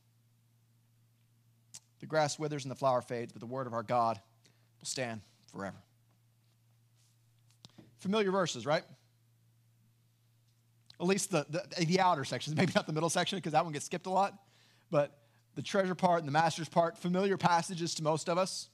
The 2.01 2.07
grass 2.07 2.37
withers 2.37 2.65
and 2.65 2.71
the 2.71 2.75
flower 2.75 3.01
fades, 3.01 3.31
but 3.31 3.39
the 3.39 3.45
word 3.45 3.67
of 3.67 3.73
our 3.73 3.83
God 3.83 4.19
will 4.79 4.87
stand 4.87 5.21
forever. 5.51 5.77
Familiar 7.99 8.31
verses, 8.31 8.65
right? 8.65 8.83
At 10.99 11.05
least 11.07 11.31
the, 11.31 11.45
the, 11.49 11.85
the 11.85 11.99
outer 11.99 12.25
sections, 12.25 12.55
maybe 12.57 12.73
not 12.75 12.87
the 12.87 12.93
middle 12.93 13.09
section 13.09 13.37
because 13.37 13.53
that 13.53 13.63
one 13.63 13.73
gets 13.73 13.85
skipped 13.85 14.07
a 14.07 14.11
lot, 14.11 14.33
but 14.89 15.17
the 15.55 15.61
treasure 15.61 15.95
part 15.95 16.19
and 16.19 16.27
the 16.27 16.31
master's 16.31 16.69
part, 16.69 16.97
familiar 16.97 17.37
passages 17.37 17.93
to 17.95 18.03
most 18.03 18.29
of 18.29 18.37
us. 18.37 18.69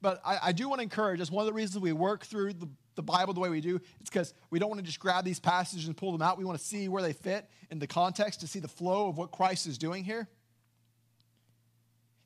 But 0.00 0.20
I, 0.24 0.38
I 0.44 0.52
do 0.52 0.68
want 0.68 0.78
to 0.80 0.82
encourage 0.82 1.20
us. 1.20 1.30
One 1.30 1.42
of 1.42 1.46
the 1.46 1.52
reasons 1.52 1.80
we 1.80 1.92
work 1.92 2.24
through 2.24 2.52
the, 2.52 2.68
the 2.94 3.02
Bible 3.02 3.34
the 3.34 3.40
way 3.40 3.48
we 3.48 3.60
do, 3.60 3.80
it's 4.00 4.10
because 4.10 4.34
we 4.50 4.58
don't 4.58 4.68
want 4.68 4.80
to 4.80 4.86
just 4.86 5.00
grab 5.00 5.24
these 5.24 5.40
passages 5.40 5.86
and 5.86 5.96
pull 5.96 6.12
them 6.12 6.22
out. 6.22 6.38
We 6.38 6.44
want 6.44 6.58
to 6.58 6.64
see 6.64 6.88
where 6.88 7.02
they 7.02 7.12
fit 7.12 7.48
in 7.70 7.78
the 7.78 7.86
context 7.86 8.40
to 8.40 8.46
see 8.46 8.60
the 8.60 8.68
flow 8.68 9.08
of 9.08 9.16
what 9.16 9.30
Christ 9.30 9.66
is 9.66 9.78
doing 9.78 10.04
here. 10.04 10.28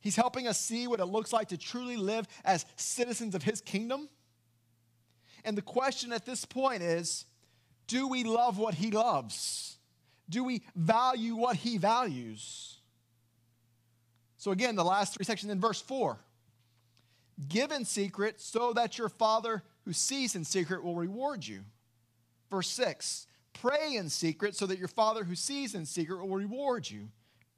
He's 0.03 0.17
helping 0.17 0.47
us 0.47 0.61
see 0.61 0.87
what 0.87 1.01
it 1.01 1.07
looks 1.07 1.33
like 1.33 1.49
to 1.49 1.57
truly 1.57 1.97
live 1.97 2.27
as 2.45 2.67
citizens 2.77 3.35
of 3.35 3.43
his 3.43 3.61
kingdom. 3.61 4.09
And 5.45 5.57
the 5.57 5.63
question 5.63 6.13
at 6.13 6.27
this 6.27 6.45
point 6.45 6.83
is 6.83 7.25
do 7.87 8.09
we 8.09 8.25
love 8.25 8.59
what 8.59 8.75
he 8.75 8.91
loves? 8.91 9.79
Do 10.29 10.45
we 10.45 10.63
value 10.75 11.37
what 11.37 11.57
he 11.57 11.79
values? 11.79 12.79
So, 14.39 14.51
again, 14.51 14.77
the 14.77 14.85
last 14.85 15.15
three 15.15 15.25
sections 15.25 15.53
in 15.53 15.61
verse 15.61 15.81
4 15.81 16.19
give 17.49 17.73
in 17.73 17.85
secret 17.85 18.41
so 18.41 18.73
that 18.73 18.99
your 18.99 19.09
Father 19.09 19.63
who 19.85 19.93
sees 19.93 20.35
in 20.35 20.45
secret 20.45 20.85
will 20.85 20.97
reward 20.97 21.47
you. 21.47 21.61
Verse 22.51 22.69
6 22.69 23.27
pray 23.53 23.95
in 23.95 24.09
secret 24.09 24.57
so 24.57 24.67
that 24.67 24.79
your 24.79 24.89
Father 24.89 25.25
who 25.25 25.35
sees 25.35 25.75
in 25.75 25.87
secret 25.87 26.25
will 26.25 26.37
reward 26.37 26.89
you. 26.89 27.09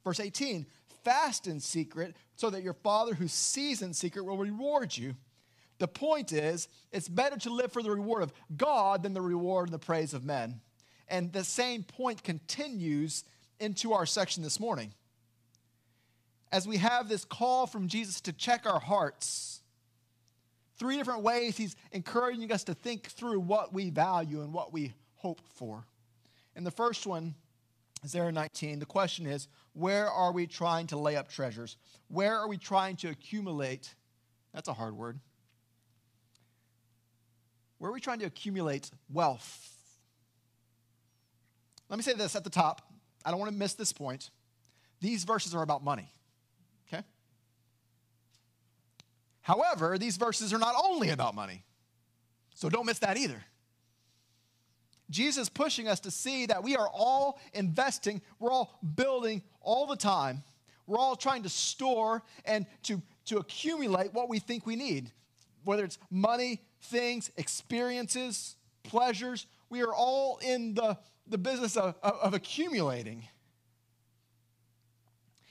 Verse 0.03 0.21
18 0.21 0.67
fast 1.05 1.47
in 1.47 1.61
secret 1.61 2.17
so 2.37 2.51
that 2.51 2.63
your 2.63 2.75
Father 2.75 3.15
who 3.15 3.29
sees 3.29 3.83
in 3.83 3.93
secret 3.93 4.25
will 4.25 4.39
reward 4.39 4.97
you. 4.97 5.15
The 5.79 5.89
point 5.89 6.33
is, 6.33 6.69
it's 6.93 7.09
better 7.09 7.37
to 7.39 7.51
live 7.51 7.73
for 7.73 7.83
the 7.83 7.91
reward 7.91 8.23
of 8.23 8.33
God 8.57 9.03
than 9.03 9.13
the 9.13 9.21
reward 9.21 9.69
and 9.69 9.75
the 9.75 9.79
praise 9.79 10.15
of 10.15 10.25
men. 10.25 10.61
And 11.09 11.33
the 11.33 11.45
same 11.45 11.83
point 11.83 12.23
continues 12.23 13.25
into 13.61 13.93
our 13.93 14.07
section 14.07 14.43
this 14.43 14.59
morning. 14.59 14.93
As 16.51 16.67
we 16.69 16.77
have 16.79 17.09
this 17.09 17.25
call 17.25 17.67
from 17.67 17.89
Jesus 17.89 18.21
to 18.23 18.33
check 18.33 18.65
our 18.67 18.79
hearts, 18.81 19.61
three 20.79 20.97
different 20.97 21.23
ways 21.23 21.57
he's 21.57 21.77
encouraging 21.93 22.53
us 22.53 22.65
to 22.65 22.75
think 22.75 23.09
through 23.09 23.41
what 23.41 23.73
we 23.73 23.91
value 23.91 24.41
and 24.41 24.53
what 24.53 24.73
we 24.73 24.95
hope 25.17 25.41
for. 25.55 25.85
And 26.55 26.65
the 26.65 26.71
first 26.71 27.07
one 27.07 27.35
is 28.05 28.13
there 28.13 28.29
in 28.29 28.35
19. 28.35 28.79
The 28.79 28.87
question 28.87 29.27
is, 29.27 29.49
where 29.75 30.09
are 30.09 30.33
we 30.33 30.47
trying 30.47 30.87
to 30.89 30.97
lay 30.97 31.17
up 31.17 31.29
treasures? 31.29 31.77
Where 32.09 32.37
are 32.37 32.49
we 32.49 32.57
trying 32.57 32.97
to 32.97 33.09
accumulate? 33.09 33.95
That's 34.53 34.69
a 34.69 34.73
hard 34.73 34.97
word 34.97 35.21
where 37.85 37.91
are 37.91 37.93
we 37.93 38.01
trying 38.01 38.21
to 38.21 38.25
accumulate 38.25 38.91
wealth? 39.13 39.71
Let 41.91 41.99
me 41.99 42.03
say 42.03 42.15
this 42.15 42.35
at 42.35 42.43
the 42.43 42.49
top. 42.49 42.81
I 43.27 43.31
don't 43.31 43.39
want 43.39 43.53
to 43.53 43.59
miss 43.59 43.75
this 43.75 43.93
point. 43.93 44.31
These 45.03 45.25
verses 45.25 45.55
are 45.55 45.63
about 45.63 45.85
money, 45.85 46.11
okay? 46.89 47.03
However, 49.43 49.99
these 49.99 50.17
verses 50.17 50.55
are 50.55 50.59
not 50.59 50.75
only 50.83 51.11
about 51.11 51.35
money. 51.35 51.63
So 52.55 52.71
don't 52.71 52.87
miss 52.87 53.01
that 53.01 53.19
either. 53.19 53.45
Jesus 55.15 55.49
pushing 55.49 55.87
us 55.87 56.01
to 56.01 56.11
see 56.11 56.47
that 56.47 56.63
we 56.65 56.77
are 56.77 56.89
all 56.89 57.39
investing, 57.55 58.21
we're 58.41 58.51
all 58.51 58.79
building 58.97 59.43
all 59.61 59.87
the 59.87 59.97
time. 59.97 60.43
We're 60.87 60.99
all 60.99 61.17
trying 61.17 61.45
to 61.45 61.49
store 61.49 62.23
and 62.45 62.67
to, 62.83 63.01
to 63.27 63.39
accumulate 63.39 64.13
what 64.13 64.29
we 64.29 64.39
think 64.39 64.67
we 64.67 64.77
need, 64.77 65.11
whether 65.65 65.85
it's 65.85 65.99
money, 66.11 66.61
things, 66.83 67.31
experiences, 67.37 68.57
pleasures. 68.83 69.47
We 69.71 69.83
are 69.83 69.95
all 69.95 70.41
in 70.43 70.75
the, 70.75 70.99
the 71.27 71.39
business 71.39 71.77
of, 71.77 71.95
of, 72.03 72.15
of 72.15 72.35
accumulating. 72.35 73.27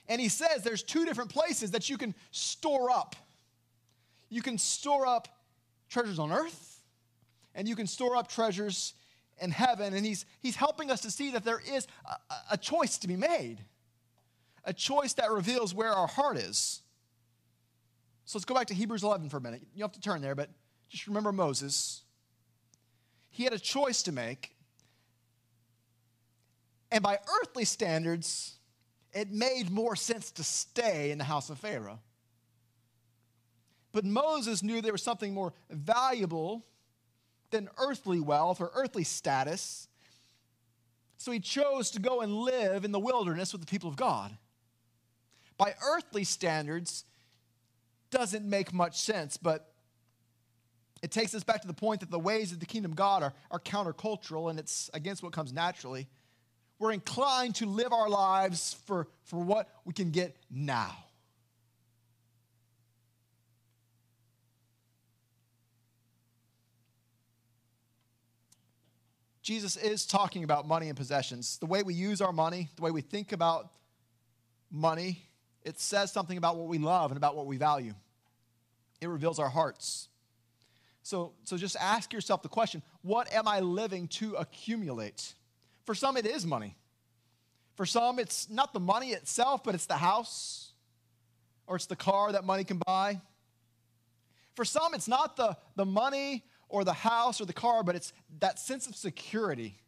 And 0.08 0.22
he 0.22 0.30
says 0.30 0.62
there's 0.62 0.84
two 0.84 1.06
different 1.06 1.32
places 1.32 1.72
that 1.72 1.90
you 1.90 1.98
can 1.98 2.14
store 2.32 2.92
up. 2.92 3.16
You 4.30 4.42
can 4.42 4.58
store 4.58 5.08
up 5.08 5.30
treasures 5.90 6.20
on 6.20 6.32
earth, 6.32 6.82
and 7.56 7.68
you 7.68 7.76
can 7.76 7.88
store 7.88 8.16
up 8.16 8.28
treasures 8.28 8.94
in 9.42 9.52
heaven. 9.52 9.94
And 9.94 10.06
he's, 10.06 10.26
he's 10.42 10.56
helping 10.56 10.92
us 10.92 11.02
to 11.02 11.12
see 11.12 11.32
that 11.32 11.44
there 11.44 11.62
is 11.66 11.88
a, 12.06 12.36
a 12.52 12.58
choice 12.58 12.98
to 13.00 13.08
be 13.08 13.16
made, 13.16 13.58
a 14.64 14.74
choice 14.74 15.14
that 15.14 15.32
reveals 15.32 15.74
where 15.74 15.92
our 15.92 16.08
heart 16.08 16.38
is. 16.38 16.82
So 18.26 18.38
let's 18.38 18.46
go 18.46 18.56
back 18.56 18.68
to 18.68 18.74
Hebrews 18.74 19.04
11 19.04 19.30
for 19.30 19.38
a 19.38 19.42
minute. 19.42 19.62
You 19.76 19.84
have 19.84 19.92
to 19.94 20.00
turn 20.00 20.22
there, 20.22 20.36
but 20.36 20.50
just 20.90 21.08
remember 21.08 21.32
Moses. 21.32 22.04
He 23.30 23.44
had 23.44 23.54
a 23.54 23.60
choice 23.60 24.04
to 24.04 24.12
make. 24.12 24.56
And 26.92 27.04
by 27.04 27.18
earthly 27.42 27.66
standards, 27.66 28.58
it 29.12 29.32
made 29.32 29.70
more 29.70 29.96
sense 29.96 30.32
to 30.32 30.44
stay 30.44 31.12
in 31.12 31.18
the 31.18 31.24
house 31.24 31.50
of 31.50 31.58
Pharaoh. 31.58 32.00
But 33.92 34.06
Moses 34.06 34.64
knew 34.64 34.82
there 34.82 34.92
was 34.92 35.04
something 35.04 35.34
more 35.34 35.54
valuable 35.70 36.66
than 37.54 37.70
earthly 37.78 38.20
wealth 38.20 38.60
or 38.60 38.70
earthly 38.76 39.06
status. 39.06 39.88
So 41.18 41.32
he 41.32 41.40
chose 41.40 41.92
to 41.92 42.02
go 42.02 42.20
and 42.20 42.36
live 42.36 42.84
in 42.84 42.92
the 42.92 43.00
wilderness 43.00 43.54
with 43.54 43.62
the 43.62 43.68
people 43.68 43.90
of 43.90 43.96
God. 43.96 44.36
By 45.58 45.74
earthly 45.88 46.26
standards, 46.26 47.06
doesn't 48.12 48.46
make 48.46 48.74
much 48.74 49.00
sense, 49.00 49.38
but 49.38 49.72
it 51.02 51.12
takes 51.12 51.34
us 51.34 51.44
back 51.44 51.62
to 51.62 51.68
the 51.68 51.74
point 51.74 52.02
that 52.02 52.12
the 52.12 52.20
ways 52.20 52.52
of 52.52 52.60
the 52.60 52.66
kingdom 52.66 52.92
of 52.92 52.96
God 52.96 53.24
are, 53.24 53.34
are 53.52 53.60
countercultural 53.60 54.50
and 54.50 54.60
it's 54.60 54.90
against 54.94 55.24
what 55.24 55.32
comes 55.32 55.52
naturally. 55.52 56.08
We're 56.80 56.92
inclined 56.92 57.56
to 57.56 57.66
live 57.66 57.92
our 57.94 58.10
lives 58.10 58.76
for, 58.86 59.08
for 59.24 59.40
what 59.40 59.70
we 59.86 59.94
can 59.94 60.12
get 60.12 60.36
now. 60.50 60.96
Jesus 69.44 69.76
is 69.76 70.06
talking 70.06 70.46
about 70.46 70.66
money 70.66 70.88
and 70.88 70.98
possessions. 70.98 71.58
The 71.58 71.66
way 71.66 71.84
we 71.84 71.94
use 71.94 72.22
our 72.22 72.32
money, 72.32 72.70
the 72.78 72.82
way 72.82 72.92
we 72.92 73.02
think 73.02 73.34
about 73.34 73.70
money, 74.72 75.28
it 75.64 75.80
says 75.80 76.14
something 76.14 76.38
about 76.38 76.56
what 76.56 76.68
we 76.68 76.78
love 76.78 77.12
and 77.12 77.18
about 77.18 77.36
what 77.36 77.46
we 77.46 77.58
value. 77.58 77.94
It 79.02 79.08
reveals 79.08 79.40
our 79.40 79.50
hearts. 79.50 80.08
So, 81.04 81.34
so 81.44 81.58
just 81.58 81.76
ask 81.76 82.14
yourself 82.14 82.42
the 82.42 82.50
question 82.50 82.82
what 83.02 83.32
am 83.34 83.46
I 83.46 83.60
living 83.60 84.08
to 84.08 84.36
accumulate? 84.36 85.34
For 85.86 85.94
some, 85.94 86.16
it 86.16 86.26
is 86.26 86.46
money. 86.46 86.78
For 87.76 87.86
some, 87.86 88.20
it's 88.20 88.50
not 88.50 88.72
the 88.72 88.80
money 88.80 89.12
itself, 89.12 89.62
but 89.66 89.76
it's 89.76 89.88
the 89.88 89.98
house 89.98 90.72
or 91.68 91.76
it's 91.76 91.88
the 91.88 91.98
car 91.98 92.32
that 92.32 92.46
money 92.46 92.64
can 92.64 92.80
buy. 92.86 93.20
For 94.56 94.64
some, 94.64 94.94
it's 94.94 95.08
not 95.10 95.36
the, 95.36 95.58
the 95.76 95.86
money 95.86 96.46
or 96.74 96.84
the 96.84 96.92
house 96.92 97.40
or 97.40 97.46
the 97.46 97.54
car, 97.54 97.84
but 97.84 97.96
it's 97.96 98.14
that 98.40 98.58
sense 98.58 98.88
of 98.88 98.96
security 98.96 99.80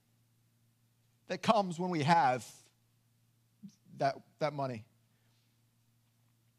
that 1.29 1.41
comes 1.41 1.79
when 1.79 1.89
we 1.89 2.03
have 2.03 2.45
that, 3.97 4.15
that 4.37 4.53
money. 4.53 4.85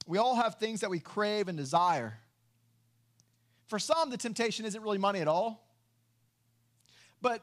We 0.05 0.19
all 0.19 0.35
have 0.35 0.57
things 0.57 0.81
that 0.81 0.91
we 0.91 0.99
crave 0.99 1.47
and 1.47 1.57
desire. 1.57 2.19
For 3.69 3.79
some, 3.79 4.11
the 4.11 4.17
temptation 4.17 4.67
isn't 4.67 4.83
really 4.83 4.99
money 4.99 5.21
at 5.21 5.29
all. 5.29 5.65
But 7.23 7.43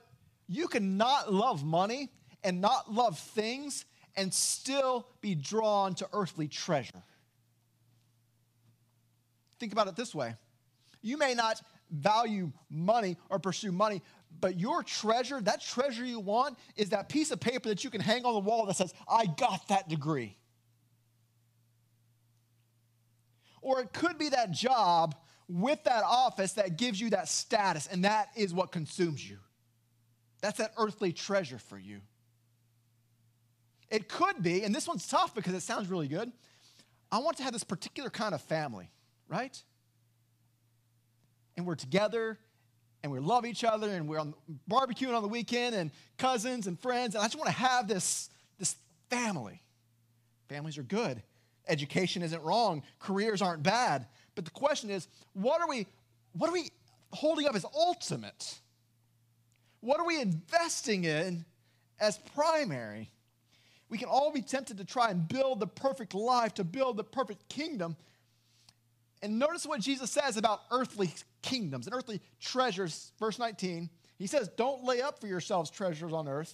you 0.50 0.68
can 0.68 0.98
not 0.98 1.32
love 1.32 1.64
money 1.64 2.10
and 2.44 2.60
not 2.60 2.92
love 2.94 3.18
things 3.18 3.86
and 4.18 4.34
still 4.34 5.08
be 5.22 5.36
drawn 5.36 5.96
to 5.96 6.08
earthly 6.12 6.50
treasure. 6.50 7.04
Think 9.58 9.72
about 9.72 9.88
it 9.88 9.96
this 9.96 10.14
way 10.14 10.36
you 11.02 11.18
may 11.18 11.34
not 11.34 11.62
value 11.94 12.52
money 12.70 13.18
or 13.30 13.40
pursue 13.40 13.72
money, 13.72 14.02
but 14.42 14.60
your 14.60 14.84
treasure, 14.84 15.40
that 15.42 15.62
treasure 15.62 16.04
you 16.04 16.20
want, 16.20 16.58
is 16.76 16.90
that 16.90 17.08
piece 17.08 17.32
of 17.32 17.40
paper 17.40 17.70
that 17.70 17.84
you 17.84 17.90
can 17.90 18.02
hang 18.02 18.26
on 18.26 18.34
the 18.34 18.40
wall 18.40 18.66
that 18.66 18.76
says, 18.76 18.94
I 19.08 19.26
got 19.26 19.68
that 19.70 19.88
degree. 19.88 20.38
Or 23.62 23.80
it 23.80 23.94
could 23.94 24.18
be 24.18 24.30
that 24.30 24.52
job 24.52 25.16
with 25.48 25.84
that 25.86 26.04
office 26.04 26.54
that 26.54 26.78
gives 26.78 27.00
you 27.00 27.12
that 27.12 27.30
status, 27.30 27.88
and 27.88 28.04
that 28.04 28.30
is 28.36 28.54
what 28.54 28.72
consumes 28.72 29.28
you. 29.28 29.38
That's 30.42 30.58
that 30.58 30.74
earthly 30.78 31.14
treasure 31.14 31.60
for 31.60 31.78
you. 31.78 32.02
It 33.90 34.10
could 34.10 34.42
be, 34.42 34.64
and 34.64 34.74
this 34.74 34.88
one's 34.88 35.08
tough 35.08 35.36
because 35.36 35.54
it 35.54 35.62
sounds 35.62 35.88
really 35.88 36.08
good. 36.08 36.32
I 37.12 37.20
want 37.20 37.38
to 37.38 37.44
have 37.44 37.54
this 37.54 37.64
particular 37.64 38.10
kind 38.10 38.34
of 38.34 38.42
family, 38.42 38.90
right? 39.30 39.62
And 41.58 41.66
we're 41.66 41.76
together 41.76 42.38
and 43.04 43.12
we 43.12 43.20
love 43.20 43.46
each 43.46 43.64
other 43.64 43.90
and 43.90 44.08
we're 44.08 44.20
on 44.20 44.34
barbecuing 44.70 45.16
on 45.16 45.22
the 45.22 45.28
weekend 45.28 45.76
and 45.76 45.92
cousins 46.18 46.68
and 46.68 46.80
friends. 46.80 47.16
And 47.16 47.22
I 47.22 47.26
just 47.26 47.38
want 47.38 47.48
to 47.48 47.56
have 47.56 47.88
this, 47.88 48.30
this 48.58 48.76
family. 49.10 49.62
Families 50.50 50.78
are 50.78 50.84
good. 50.84 51.22
Education 51.68 52.22
isn't 52.22 52.42
wrong. 52.44 52.84
Careers 53.00 53.42
aren't 53.42 53.64
bad. 53.64 54.08
But 54.36 54.46
the 54.46 54.52
question 54.52 54.90
is, 54.90 55.08
what 55.34 55.62
are 55.62 55.68
we, 55.68 55.88
what 56.34 56.50
are 56.50 56.54
we 56.54 56.70
holding 57.12 57.48
up 57.48 57.56
as 57.56 57.66
ultimate? 57.76 58.60
What 59.82 60.00
are 60.00 60.06
we 60.06 60.22
investing 60.22 61.04
in 61.04 61.46
as 62.00 62.18
primary? 62.36 63.12
We 63.90 63.98
can 63.98 64.08
all 64.08 64.32
be 64.32 64.42
tempted 64.42 64.78
to 64.78 64.86
try 64.86 65.12
and 65.12 65.28
build 65.28 65.60
the 65.60 65.68
perfect 65.68 66.14
life, 66.16 66.54
to 66.56 66.64
build 66.64 66.98
the 66.98 67.04
perfect 67.04 67.48
kingdom. 67.50 67.96
And 69.24 69.40
notice 69.40 69.66
what 69.66 69.80
Jesus 69.80 70.12
says 70.12 70.36
about 70.36 70.60
earthly 70.70 71.14
kingdoms 71.42 71.88
and 71.88 71.96
earthly 71.96 72.22
treasures. 72.42 73.14
Verse 73.18 73.40
19, 73.40 73.90
he 74.18 74.28
says, 74.28 74.50
Don't 74.50 74.84
lay 74.84 75.02
up 75.02 75.22
for 75.22 75.28
yourselves 75.28 75.72
treasures 75.72 76.12
on 76.12 76.28
earth 76.28 76.54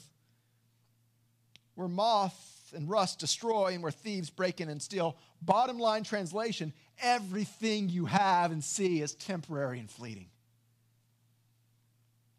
where 1.73 1.87
moth 1.87 2.71
and 2.75 2.87
rust 2.87 3.19
destroy 3.19 3.73
and 3.73 3.81
where 3.81 3.91
thieves 3.91 4.29
break 4.29 4.61
in 4.61 4.69
and 4.69 4.79
steal. 4.79 5.17
Bottom 5.41 5.79
line 5.79 6.03
translation 6.03 6.71
everything 7.01 7.89
you 7.89 8.05
have 8.05 8.51
and 8.51 8.63
see 8.63 9.01
is 9.01 9.15
temporary 9.15 9.79
and 9.79 9.89
fleeting. 9.89 10.27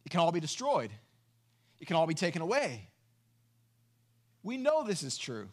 It 0.04 0.10
can 0.10 0.20
all 0.20 0.30
be 0.30 0.40
destroyed, 0.40 0.92
it 1.80 1.86
can 1.86 1.96
all 1.96 2.06
be 2.06 2.14
taken 2.14 2.40
away. 2.40 2.88
We 4.44 4.58
know 4.58 4.84
this 4.84 5.02
is 5.02 5.18
true. 5.18 5.48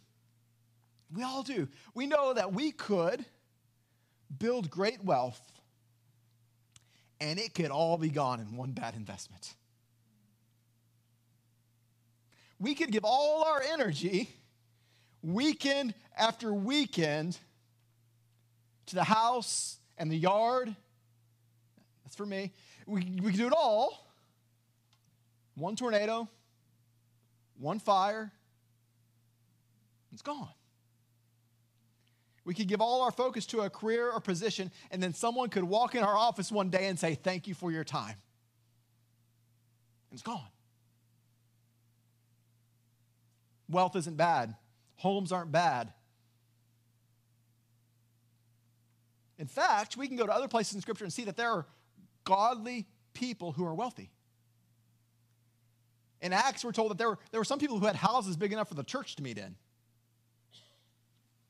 We 1.12 1.24
all 1.24 1.42
do. 1.42 1.66
We 1.94 2.06
know 2.06 2.34
that 2.34 2.52
we 2.52 2.70
could 2.70 3.24
build 4.36 4.70
great 4.70 5.04
wealth 5.04 5.40
and 7.20 7.38
it 7.38 7.54
could 7.54 7.70
all 7.70 7.96
be 7.96 8.08
gone 8.08 8.40
in 8.40 8.56
one 8.56 8.72
bad 8.72 8.94
investment. 8.94 9.54
We 12.60 12.74
could 12.74 12.90
give 12.90 13.04
all 13.04 13.44
our 13.44 13.62
energy 13.72 14.30
weekend 15.22 15.94
after 16.16 16.52
weekend 16.52 17.38
to 18.86 18.94
the 18.94 19.04
house 19.04 19.78
and 19.96 20.10
the 20.10 20.16
yard. 20.16 20.74
That's 22.04 22.16
for 22.16 22.26
me. 22.26 22.52
We, 22.86 23.00
we 23.20 23.30
could 23.30 23.38
do 23.38 23.46
it 23.46 23.52
all. 23.56 24.06
One 25.54 25.76
tornado, 25.76 26.28
one 27.58 27.80
fire, 27.80 28.30
it's 30.12 30.22
gone. 30.22 30.48
We 32.48 32.54
could 32.54 32.66
give 32.66 32.80
all 32.80 33.02
our 33.02 33.10
focus 33.10 33.44
to 33.48 33.60
a 33.60 33.68
career 33.68 34.10
or 34.10 34.20
position, 34.20 34.72
and 34.90 35.02
then 35.02 35.12
someone 35.12 35.50
could 35.50 35.64
walk 35.64 35.94
in 35.94 36.02
our 36.02 36.16
office 36.16 36.50
one 36.50 36.70
day 36.70 36.86
and 36.86 36.98
say, 36.98 37.14
Thank 37.14 37.46
you 37.46 37.52
for 37.52 37.70
your 37.70 37.84
time. 37.84 38.16
And 40.08 40.14
it's 40.14 40.22
gone. 40.22 40.48
Wealth 43.68 43.96
isn't 43.96 44.16
bad, 44.16 44.54
homes 44.96 45.30
aren't 45.30 45.52
bad. 45.52 45.92
In 49.36 49.46
fact, 49.46 49.98
we 49.98 50.08
can 50.08 50.16
go 50.16 50.24
to 50.24 50.32
other 50.32 50.48
places 50.48 50.74
in 50.74 50.80
Scripture 50.80 51.04
and 51.04 51.12
see 51.12 51.24
that 51.24 51.36
there 51.36 51.50
are 51.50 51.66
godly 52.24 52.86
people 53.12 53.52
who 53.52 53.66
are 53.66 53.74
wealthy. 53.74 54.10
In 56.22 56.32
Acts, 56.32 56.64
we're 56.64 56.72
told 56.72 56.92
that 56.92 56.96
there 56.96 57.10
were, 57.10 57.18
there 57.30 57.42
were 57.42 57.44
some 57.44 57.58
people 57.58 57.78
who 57.78 57.84
had 57.84 57.96
houses 57.96 58.38
big 58.38 58.54
enough 58.54 58.68
for 58.68 58.74
the 58.74 58.84
church 58.84 59.16
to 59.16 59.22
meet 59.22 59.36
in. 59.36 59.54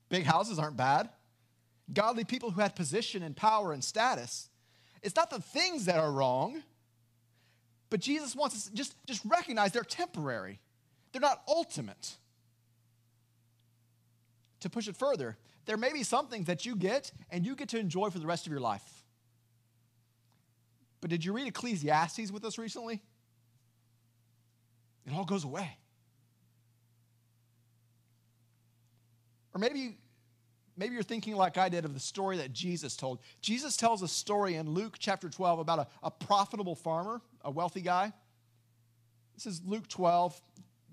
Big 0.09 0.25
houses 0.25 0.59
aren't 0.59 0.77
bad. 0.77 1.09
Godly 1.93 2.25
people 2.25 2.51
who 2.51 2.61
had 2.61 2.77
position 2.77 3.23
and 3.23 3.37
power 3.37 3.73
and 3.73 3.83
status. 3.83 4.49
It's 5.03 5.17
not 5.17 5.31
the 5.31 5.41
things 5.41 5.87
that 5.87 5.99
are 5.99 6.11
wrong, 6.11 6.63
but 7.91 8.01
Jesus 8.01 8.35
wants 8.35 8.57
us 8.57 8.65
to 8.67 8.75
just, 8.75 8.95
just 9.07 9.25
recognize 9.25 9.73
they're 9.73 9.83
temporary. 9.83 10.61
They're 11.13 11.21
not 11.21 11.43
ultimate. 11.49 12.17
To 14.61 14.71
push 14.71 14.89
it 14.89 14.97
further, 14.97 15.37
there 15.67 15.77
may 15.77 15.93
be 15.93 16.03
some 16.03 16.27
things 16.27 16.47
that 16.47 16.67
you 16.67 16.75
get 16.75 17.13
and 17.31 17.47
you 17.47 17.55
get 17.55 17.69
to 17.71 17.79
enjoy 17.79 18.11
for 18.11 18.19
the 18.19 18.27
rest 18.27 18.47
of 18.47 18.53
your 18.53 18.61
life. 18.61 19.05
But 21.01 21.11
did 21.11 21.25
you 21.25 21.33
read 21.33 21.47
Ecclesiastes 21.47 22.33
with 22.33 22.45
us 22.45 22.59
recently? 22.59 23.01
It 25.07 25.13
all 25.15 25.25
goes 25.25 25.45
away. 25.45 25.79
Or 29.59 29.61
maybe, 29.61 29.97
maybe 30.77 30.95
you're 30.95 31.03
thinking 31.03 31.35
like 31.35 31.59
I 31.59 31.69
did 31.69 31.85
of 31.85 31.93
the 31.93 31.99
story 31.99 32.37
that 32.37 32.53
Jesus 32.53 32.97
told. 32.97 33.19
Jesus 33.43 33.77
tells 33.77 34.03
a 34.03 34.09
story 34.09 34.55
in 34.55 34.71
Luke 34.71 34.95
chapter 35.01 35.29
12 35.29 35.59
about 35.59 35.81
a, 35.81 35.87
a 36.05 36.13
profitable 36.13 36.77
farmer, 36.77 37.21
a 37.45 37.51
wealthy 37.51 37.81
guy. 37.81 38.13
This 39.35 39.47
is 39.47 39.61
Luke 39.67 39.89
12. 39.89 40.41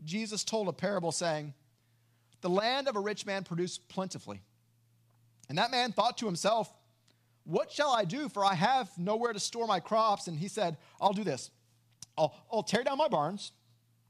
Jesus 0.04 0.44
told 0.44 0.68
a 0.68 0.74
parable 0.74 1.12
saying, 1.12 1.54
The 2.42 2.50
land 2.50 2.88
of 2.88 2.96
a 2.96 3.00
rich 3.00 3.28
man 3.28 3.44
produced 3.44 3.88
plentifully. 3.88 4.42
And 5.48 5.60
that 5.60 5.70
man 5.70 5.92
thought 5.92 6.18
to 6.18 6.26
himself, 6.26 6.74
What 7.44 7.72
shall 7.72 7.92
I 7.92 8.04
do? 8.04 8.30
For 8.30 8.44
I 8.44 8.56
have 8.56 8.90
nowhere 8.98 9.32
to 9.32 9.40
store 9.40 9.68
my 9.68 9.80
crops. 9.80 10.26
And 10.28 10.40
he 10.40 10.48
said, 10.48 10.78
I'll 11.00 11.14
do 11.14 11.24
this 11.24 11.52
I'll, 12.18 12.36
I'll 12.52 12.64
tear 12.64 12.84
down 12.84 12.98
my 12.98 13.10
barns, 13.10 13.52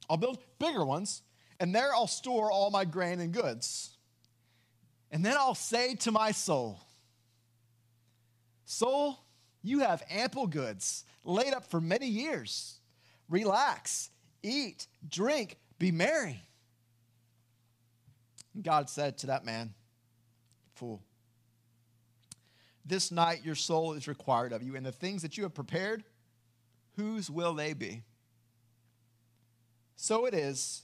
I'll 0.09 0.15
build 0.15 0.37
bigger 0.59 0.85
ones, 0.85 1.23
and 1.59 1.75
there 1.75 1.93
I'll 1.93 2.07
store 2.07 2.53
all 2.53 2.71
my 2.71 2.85
grain 2.85 3.19
and 3.19 3.33
goods. 3.33 3.94
And 5.15 5.23
then 5.23 5.37
I'll 5.37 5.55
say 5.55 5.95
to 5.95 6.11
my 6.11 6.33
soul, 6.33 6.77
Soul, 8.65 9.17
you 9.63 9.79
have 9.79 10.03
ample 10.09 10.45
goods 10.45 11.05
laid 11.23 11.53
up 11.53 11.63
for 11.63 11.79
many 11.79 12.05
years. 12.05 12.81
Relax, 13.29 14.09
eat, 14.43 14.87
drink, 15.07 15.57
Be 15.79 15.89
merry. 15.93 16.41
God 18.61 18.89
said 18.89 19.17
to 19.19 19.27
that 19.27 19.45
man, 19.45 19.73
Fool, 20.73 21.01
this 22.85 23.09
night 23.09 23.45
your 23.45 23.55
soul 23.55 23.93
is 23.93 24.09
required 24.09 24.51
of 24.51 24.63
you, 24.63 24.75
and 24.75 24.85
the 24.85 24.91
things 24.91 25.21
that 25.21 25.37
you 25.37 25.43
have 25.43 25.53
prepared, 25.53 26.03
whose 26.97 27.31
will 27.31 27.53
they 27.53 27.71
be? 27.71 28.01
So 29.95 30.25
it 30.25 30.33
is 30.33 30.83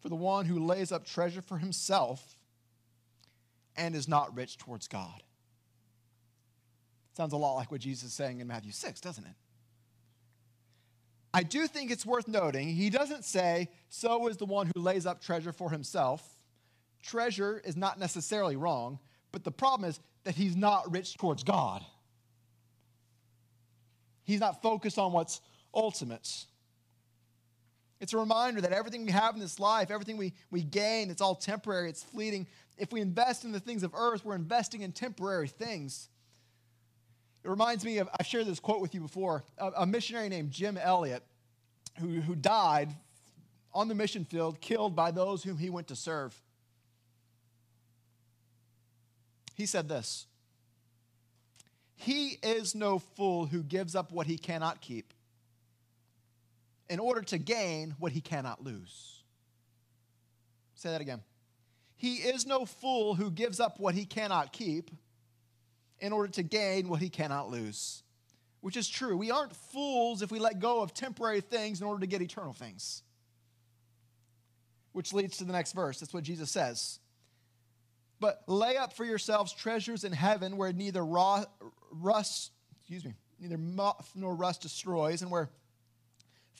for 0.00 0.10
the 0.10 0.16
one 0.16 0.44
who 0.44 0.62
lays 0.66 0.92
up 0.92 1.06
treasure 1.06 1.40
for 1.40 1.56
himself 1.56 2.36
and 3.76 3.94
is 3.94 4.08
not 4.08 4.36
rich 4.36 4.58
towards 4.58 4.88
God. 4.88 5.22
Sounds 7.16 7.32
a 7.32 7.36
lot 7.36 7.54
like 7.54 7.70
what 7.70 7.80
Jesus 7.80 8.10
is 8.10 8.14
saying 8.14 8.40
in 8.40 8.46
Matthew 8.46 8.72
6, 8.72 9.00
doesn't 9.00 9.24
it? 9.24 9.34
I 11.32 11.42
do 11.42 11.66
think 11.66 11.90
it's 11.90 12.04
worth 12.04 12.26
noting, 12.26 12.68
he 12.68 12.90
doesn't 12.90 13.24
say, 13.24 13.68
so 13.88 14.26
is 14.28 14.36
the 14.36 14.46
one 14.46 14.70
who 14.74 14.80
lays 14.80 15.06
up 15.06 15.20
treasure 15.20 15.52
for 15.52 15.70
himself. 15.70 16.26
Treasure 17.02 17.62
is 17.64 17.76
not 17.76 17.98
necessarily 18.00 18.56
wrong, 18.56 18.98
but 19.32 19.44
the 19.44 19.52
problem 19.52 19.88
is 19.88 20.00
that 20.24 20.34
he's 20.34 20.56
not 20.56 20.90
rich 20.90 21.16
towards 21.16 21.44
God. 21.44 21.84
He's 24.24 24.40
not 24.40 24.60
focused 24.60 24.98
on 24.98 25.12
what's 25.12 25.40
ultimate. 25.72 26.44
It's 28.00 28.12
a 28.12 28.18
reminder 28.18 28.60
that 28.62 28.72
everything 28.72 29.04
we 29.04 29.12
have 29.12 29.34
in 29.34 29.40
this 29.40 29.60
life, 29.60 29.90
everything 29.90 30.16
we, 30.16 30.32
we 30.50 30.62
gain, 30.62 31.10
it's 31.10 31.20
all 31.20 31.34
temporary, 31.34 31.90
it's 31.90 32.02
fleeting. 32.02 32.46
If 32.80 32.92
we 32.92 33.02
invest 33.02 33.44
in 33.44 33.52
the 33.52 33.60
things 33.60 33.82
of 33.82 33.94
earth, 33.94 34.24
we're 34.24 34.34
investing 34.34 34.80
in 34.80 34.92
temporary 34.92 35.48
things. 35.48 36.08
It 37.44 37.50
reminds 37.50 37.84
me 37.84 37.98
of, 37.98 38.08
I've 38.18 38.26
shared 38.26 38.46
this 38.46 38.58
quote 38.58 38.80
with 38.80 38.94
you 38.94 39.02
before, 39.02 39.44
a, 39.58 39.70
a 39.76 39.86
missionary 39.86 40.30
named 40.30 40.50
Jim 40.50 40.78
Elliot, 40.78 41.22
who, 41.98 42.22
who 42.22 42.34
died 42.34 42.88
on 43.74 43.88
the 43.88 43.94
mission 43.94 44.24
field, 44.24 44.62
killed 44.62 44.96
by 44.96 45.10
those 45.10 45.44
whom 45.44 45.58
he 45.58 45.68
went 45.68 45.88
to 45.88 45.94
serve. 45.94 46.34
He 49.56 49.66
said 49.66 49.86
this 49.86 50.26
He 51.96 52.38
is 52.42 52.74
no 52.74 52.98
fool 52.98 53.44
who 53.44 53.62
gives 53.62 53.94
up 53.94 54.10
what 54.10 54.26
he 54.26 54.38
cannot 54.38 54.80
keep 54.80 55.12
in 56.88 56.98
order 56.98 57.20
to 57.20 57.36
gain 57.36 57.94
what 57.98 58.12
he 58.12 58.22
cannot 58.22 58.64
lose. 58.64 59.22
Say 60.76 60.88
that 60.90 61.02
again. 61.02 61.20
He 62.00 62.14
is 62.14 62.46
no 62.46 62.64
fool 62.64 63.14
who 63.14 63.30
gives 63.30 63.60
up 63.60 63.78
what 63.78 63.94
he 63.94 64.06
cannot 64.06 64.54
keep 64.54 64.90
in 65.98 66.14
order 66.14 66.32
to 66.32 66.42
gain 66.42 66.88
what 66.88 67.02
he 67.02 67.10
cannot 67.10 67.50
lose, 67.50 68.02
which 68.62 68.78
is 68.78 68.88
true. 68.88 69.18
We 69.18 69.30
aren't 69.30 69.54
fools 69.54 70.22
if 70.22 70.30
we 70.30 70.38
let 70.38 70.60
go 70.60 70.80
of 70.80 70.94
temporary 70.94 71.42
things 71.42 71.82
in 71.82 71.86
order 71.86 72.00
to 72.00 72.06
get 72.06 72.22
eternal 72.22 72.54
things. 72.54 73.02
Which 74.92 75.12
leads 75.12 75.36
to 75.36 75.44
the 75.44 75.52
next 75.52 75.72
verse. 75.72 76.00
That's 76.00 76.14
what 76.14 76.24
Jesus 76.24 76.50
says. 76.50 77.00
But 78.18 78.44
lay 78.46 78.78
up 78.78 78.94
for 78.94 79.04
yourselves 79.04 79.52
treasures 79.52 80.02
in 80.02 80.14
heaven 80.14 80.56
where 80.56 80.72
neither 80.72 81.04
raw, 81.04 81.44
rust, 81.92 82.52
excuse 82.78 83.04
me, 83.04 83.12
neither 83.38 83.58
moth 83.58 84.12
nor 84.14 84.34
rust 84.34 84.62
destroys, 84.62 85.20
and 85.20 85.30
where 85.30 85.50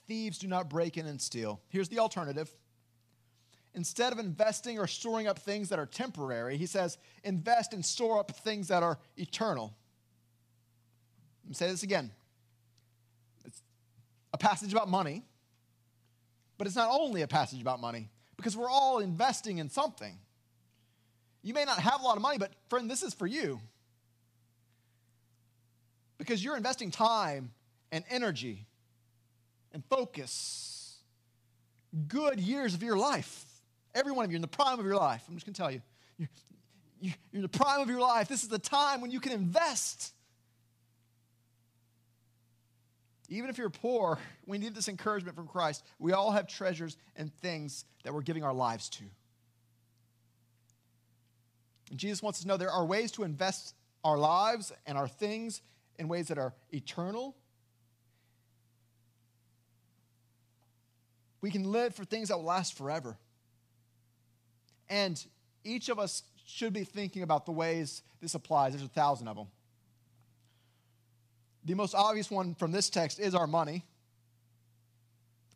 thieves 0.07 0.37
do 0.37 0.49
not 0.49 0.69
break 0.69 0.99
in 0.99 1.07
and 1.07 1.19
steal. 1.19 1.63
Here's 1.71 1.89
the 1.89 2.01
alternative 2.01 2.55
instead 3.75 4.13
of 4.13 4.19
investing 4.19 4.79
or 4.79 4.87
storing 4.87 5.27
up 5.27 5.39
things 5.39 5.69
that 5.69 5.79
are 5.79 5.87
temporary, 5.87 6.57
he 6.57 6.67
says, 6.67 6.99
invest 7.25 7.73
and 7.73 7.85
store 7.85 8.19
up 8.19 8.31
things 8.31 8.69
that 8.69 8.83
are 8.83 8.99
eternal. 9.17 9.75
Let 11.45 11.49
me 11.49 11.55
say 11.55 11.69
this 11.69 11.83
again. 11.83 12.11
It's 13.45 13.63
a 14.33 14.39
passage 14.39 14.73
about 14.73 14.89
money, 14.89 15.25
but 16.59 16.67
it's 16.67 16.77
not 16.77 16.91
only 16.91 17.23
a 17.23 17.29
passage 17.29 17.61
about 17.61 17.81
money 17.81 18.09
because 18.37 18.57
we're 18.57 18.71
all 18.71 18.99
investing 18.99 19.59
in 19.59 19.69
something. 19.69 20.19
You 21.43 21.55
may 21.55 21.65
not 21.65 21.79
have 21.79 22.01
a 22.01 22.05
lot 22.05 22.17
of 22.17 22.23
money, 22.23 22.39
but 22.39 22.53
friend, 22.69 22.91
this 22.91 23.03
is 23.03 23.15
for 23.15 23.27
you. 23.27 23.61
Because 26.19 26.45
you're 26.45 26.57
investing 26.57 26.91
time 26.91 27.53
and 27.91 28.05
energy 28.11 28.67
and 29.73 29.83
focus. 29.87 30.99
Good 32.09 32.41
years 32.41 32.75
of 32.75 32.83
your 32.83 32.99
life 32.99 33.47
Every 33.95 34.13
one 34.13 34.25
of 34.25 34.31
you, 34.31 34.37
in 34.37 34.43
the 34.43 34.49
prime 34.49 34.79
of 34.79 34.85
your 34.85 34.97
life, 34.97 35.25
I'm 35.29 35.35
just 35.35 35.47
going 35.47 35.55
to 35.55 35.61
tell 35.61 35.71
you, 35.71 35.83
you're, 36.19 36.29
you're 37.01 37.15
in 37.33 37.43
the 37.43 37.49
prime 37.49 37.81
of 37.81 37.89
your 37.89 38.01
life. 38.01 38.29
This 38.29 38.43
is 38.43 38.49
the 38.49 38.59
time 38.59 39.01
when 39.01 39.11
you 39.11 39.21
can 39.21 39.33
invest. 39.33 40.13
Even 43.29 43.49
if 43.49 43.59
you're 43.59 43.71
poor, 43.71 44.19
we 44.47 44.59
need 44.59 44.75
this 44.75 44.89
encouragement 44.89 45.37
from 45.37 45.47
Christ. 45.47 45.85
We 45.99 46.13
all 46.13 46.33
have 46.33 46.47
treasures 46.47 46.97
and 47.17 47.33
things 47.37 47.85
that 48.05 48.13
we're 48.13 48.23
giving 48.23 48.43
our 48.43 48.53
lives 48.53 48.89
to. 48.91 49.05
And 51.91 51.99
Jesus 51.99 52.23
wants 52.23 52.39
us 52.39 52.43
to 52.43 52.49
know 52.49 52.57
there 52.57 52.71
are 52.71 52.85
ways 52.85 53.13
to 53.13 53.23
invest 53.25 53.75
our 54.05 54.19
lives 54.19 54.73
and 54.87 54.97
our 54.97 55.09
things 55.09 55.63
in 55.99 56.09
ways 56.09 56.29
that 56.29 56.39
are 56.39 56.55
eternal. 56.71 57.37
We 61.41 61.51
can 61.51 61.65
live 61.65 61.95
for 61.95 62.05
things 62.05 62.29
that 62.29 62.37
will 62.37 62.45
last 62.45 62.77
forever. 62.77 63.17
And 64.91 65.25
each 65.65 65.89
of 65.89 65.99
us 65.99 66.25
should 66.45 66.73
be 66.73 66.85
thinking 66.85 67.23
about 67.23 67.47
the 67.47 67.53
ways 67.53 68.03
this 68.21 68.35
applies. 68.35 68.73
There's 68.73 68.85
a 68.85 68.89
thousand 68.89 69.29
of 69.29 69.37
them. 69.37 69.47
The 71.65 71.75
most 71.75 71.95
obvious 71.95 72.31
one 72.31 72.55
from 72.55 72.73
this 72.73 72.91
text 72.91 73.21
is 73.21 73.35
our 73.35 73.47
money. 73.47 73.85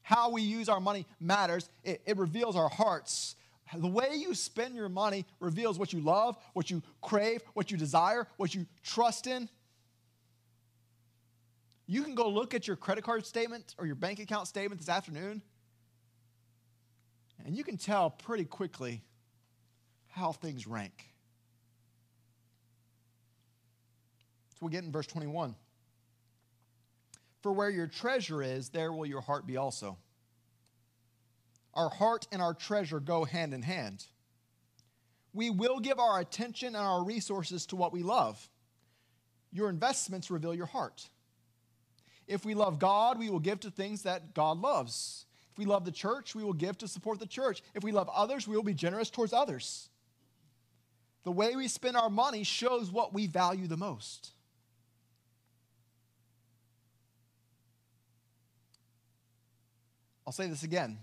How 0.03 0.31
we 0.31 0.43
use 0.43 0.69
our 0.69 0.81
money 0.81 1.07
matters, 1.19 1.69
it, 1.83 2.03
it 2.07 2.17
reveals 2.17 2.57
our 2.57 2.69
hearts. 2.69 3.37
The 3.75 3.89
way 3.89 4.11
you 4.15 4.35
spend 4.35 4.75
your 4.75 4.91
money 4.91 5.25
reveals 5.41 5.79
what 5.79 5.93
you 5.93 6.01
love, 6.01 6.37
what 6.53 6.71
you 6.71 6.83
crave, 7.01 7.43
what 7.55 7.71
you 7.71 7.77
desire, 7.77 8.29
what 8.37 8.55
you 8.55 8.67
trust 8.83 9.27
in. 9.27 9.49
You 11.87 12.03
can 12.03 12.15
go 12.15 12.29
look 12.29 12.55
at 12.55 12.67
your 12.67 12.77
credit 12.77 13.03
card 13.03 13.27
statement 13.27 13.75
or 13.79 13.87
your 13.87 13.95
bank 13.95 14.21
account 14.21 14.47
statement 14.47 14.81
this 14.81 14.91
afternoon, 14.91 15.43
and 17.45 17.57
you 17.57 17.65
can 17.65 17.77
tell 17.77 18.11
pretty 18.11 18.45
quickly 18.45 19.03
how 20.15 20.31
things 20.31 20.67
rank. 20.67 21.09
So 24.53 24.67
we 24.67 24.71
get 24.71 24.85
in 24.85 24.93
verse 24.93 25.09
21. 25.09 25.57
For 27.43 27.53
where 27.53 27.69
your 27.69 27.89
treasure 27.89 28.41
is, 28.41 28.69
there 28.69 28.93
will 28.93 29.07
your 29.07 29.21
heart 29.21 29.45
be 29.45 29.57
also. 29.57 29.99
Our 31.75 31.91
heart 31.91 32.29
and 32.31 32.41
our 32.41 32.55
treasure 32.55 33.01
go 33.01 33.25
hand 33.25 33.53
in 33.53 33.63
hand. 33.63 34.05
We 35.33 35.51
will 35.51 35.81
give 35.81 35.99
our 35.99 36.21
attention 36.21 36.69
and 36.69 36.77
our 36.77 37.03
resources 37.03 37.67
to 37.67 37.77
what 37.77 37.93
we 37.93 38.05
love. 38.05 38.49
Your 39.51 39.69
investments 39.69 40.31
reveal 40.31 40.55
your 40.55 40.67
heart. 40.67 41.09
If 42.29 42.45
we 42.45 42.55
love 42.55 42.79
God, 42.79 43.19
we 43.19 43.31
will 43.31 43.41
give 43.41 43.59
to 43.61 43.71
things 43.71 44.03
that 44.03 44.33
God 44.33 44.59
loves. 44.59 45.27
If 45.51 45.59
we 45.59 45.65
love 45.65 45.85
the 45.85 45.93
church, 45.93 46.37
we 46.37 46.45
will 46.45 46.53
give 46.53 46.79
to 46.79 46.89
support 46.89 47.19
the 47.19 47.27
church. 47.27 47.63
If 47.75 47.83
we 47.83 47.91
love 47.91 48.09
others, 48.15 48.47
we 48.47 48.55
will 48.55 48.63
be 48.63 48.75
generous 48.75 49.11
towards 49.11 49.33
others. 49.33 49.89
The 51.25 51.33
way 51.33 51.57
we 51.57 51.69
spend 51.69 51.97
our 51.97 52.11
money 52.11 52.45
shows 52.45 52.91
what 52.91 53.13
we 53.13 53.27
value 53.27 53.67
the 53.67 53.77
most. 53.77 54.31
I'll 60.27 60.33
say 60.33 60.47
this 60.47 60.63
again. 60.63 60.99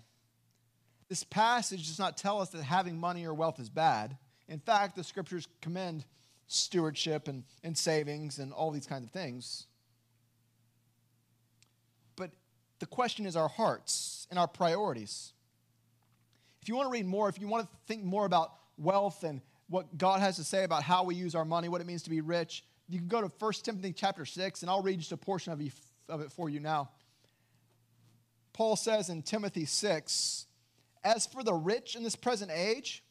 This 1.09 1.23
passage 1.23 1.87
does 1.87 1.99
not 1.99 2.17
tell 2.17 2.39
us 2.39 2.49
that 2.49 2.63
having 2.63 2.97
money 2.99 3.25
or 3.25 3.33
wealth 3.33 3.59
is 3.59 3.69
bad. 3.69 4.17
In 4.47 4.59
fact, 4.59 4.95
the 4.95 5.03
scriptures 5.03 5.47
commend 5.59 6.05
stewardship 6.47 7.27
and, 7.27 7.43
and 7.63 7.77
savings 7.77 8.39
and 8.39 8.53
all 8.53 8.71
these 8.71 8.87
kinds 8.87 9.05
of 9.05 9.11
things. 9.11 9.65
But 12.15 12.31
the 12.79 12.85
question 12.85 13.25
is 13.25 13.35
our 13.35 13.47
hearts 13.47 14.27
and 14.29 14.39
our 14.39 14.47
priorities. 14.47 15.33
If 16.61 16.69
you 16.69 16.75
want 16.75 16.87
to 16.87 16.91
read 16.91 17.05
more, 17.05 17.27
if 17.29 17.39
you 17.39 17.47
want 17.47 17.69
to 17.69 17.77
think 17.87 18.03
more 18.03 18.25
about 18.25 18.53
wealth 18.77 19.23
and 19.23 19.41
what 19.71 19.97
God 19.97 20.19
has 20.19 20.35
to 20.35 20.43
say 20.43 20.65
about 20.65 20.83
how 20.83 21.05
we 21.05 21.15
use 21.15 21.33
our 21.33 21.45
money, 21.45 21.69
what 21.69 21.79
it 21.79 21.87
means 21.87 22.03
to 22.03 22.09
be 22.09 22.19
rich, 22.19 22.63
you 22.89 22.99
can 22.99 23.07
go 23.07 23.21
to 23.21 23.31
1 23.39 23.53
Timothy 23.63 23.93
chapter 23.93 24.25
6, 24.25 24.61
and 24.61 24.69
I'll 24.69 24.81
read 24.81 24.99
just 24.99 25.13
a 25.13 25.17
portion 25.17 25.53
of, 25.53 25.61
of 26.09 26.21
it 26.21 26.29
for 26.29 26.49
you 26.49 26.59
now. 26.59 26.89
Paul 28.51 28.75
says 28.75 29.07
in 29.07 29.21
Timothy 29.23 29.63
6, 29.63 30.45
As 31.05 31.25
for 31.25 31.41
the 31.41 31.53
rich 31.53 31.95
in 31.95 32.03
this 32.03 32.17
present 32.17 32.51
age, 32.51 33.01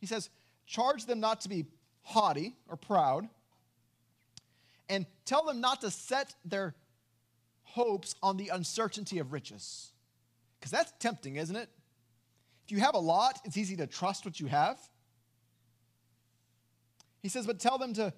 he 0.00 0.06
says, 0.06 0.28
charge 0.66 1.06
them 1.06 1.18
not 1.18 1.40
to 1.40 1.48
be 1.48 1.64
haughty 2.02 2.56
or 2.68 2.76
proud, 2.76 3.26
and 4.90 5.06
tell 5.24 5.46
them 5.46 5.62
not 5.62 5.80
to 5.80 5.90
set 5.90 6.34
their 6.44 6.74
hopes 7.62 8.14
on 8.22 8.36
the 8.36 8.48
uncertainty 8.48 9.18
of 9.18 9.32
riches. 9.32 9.92
Because 10.60 10.70
that's 10.70 10.92
tempting, 10.98 11.36
isn't 11.36 11.56
it? 11.56 11.70
If 12.66 12.72
you 12.72 12.80
have 12.80 12.94
a 12.94 13.00
lot, 13.00 13.40
it's 13.46 13.56
easy 13.56 13.76
to 13.76 13.86
trust 13.86 14.26
what 14.26 14.38
you 14.38 14.46
have. 14.46 14.78
He 17.22 17.28
says, 17.28 17.46
But 17.46 17.60
tell 17.60 17.78
them 17.78 17.94
to 17.94 18.12